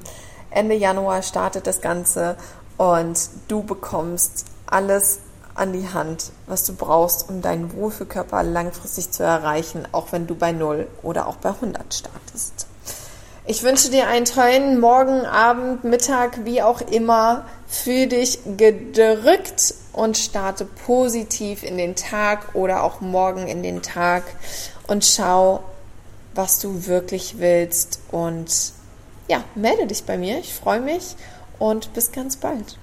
Ende 0.50 0.76
Januar 0.76 1.22
startet 1.22 1.66
das 1.66 1.80
Ganze 1.80 2.36
und 2.78 3.18
du 3.48 3.62
bekommst 3.62 4.46
alles 4.66 5.18
an 5.54 5.72
die 5.72 5.88
Hand, 5.88 6.30
was 6.46 6.64
du 6.64 6.74
brauchst, 6.74 7.28
um 7.28 7.42
deinen 7.42 7.74
Wohlfühlkörper 7.74 8.42
langfristig 8.44 9.10
zu 9.10 9.24
erreichen, 9.24 9.86
auch 9.92 10.12
wenn 10.12 10.26
du 10.26 10.36
bei 10.36 10.52
0 10.52 10.86
oder 11.02 11.26
auch 11.26 11.36
bei 11.36 11.50
100 11.50 11.92
startest. 11.92 12.66
Ich 13.44 13.62
wünsche 13.62 13.90
dir 13.90 14.06
einen 14.06 14.26
tollen 14.26 14.78
Morgen, 14.78 15.26
Abend, 15.26 15.82
Mittag, 15.82 16.44
wie 16.44 16.62
auch 16.62 16.80
immer. 16.82 17.46
Fühl 17.66 18.06
dich 18.06 18.38
gedrückt 18.56 19.74
und 19.92 20.16
starte 20.16 20.64
positiv 20.64 21.64
in 21.64 21.78
den 21.78 21.96
Tag 21.96 22.54
oder 22.54 22.84
auch 22.84 23.00
morgen 23.00 23.48
in 23.48 23.62
den 23.62 23.82
Tag 23.82 24.22
und 24.86 25.04
schau, 25.04 25.64
was 26.34 26.60
du 26.60 26.86
wirklich 26.86 27.38
willst. 27.38 28.00
Und 28.12 28.72
ja, 29.28 29.42
melde 29.54 29.86
dich 29.86 30.04
bei 30.04 30.18
mir. 30.18 30.38
Ich 30.38 30.54
freue 30.54 30.80
mich 30.80 31.16
und 31.58 31.92
bis 31.94 32.12
ganz 32.12 32.36
bald. 32.36 32.78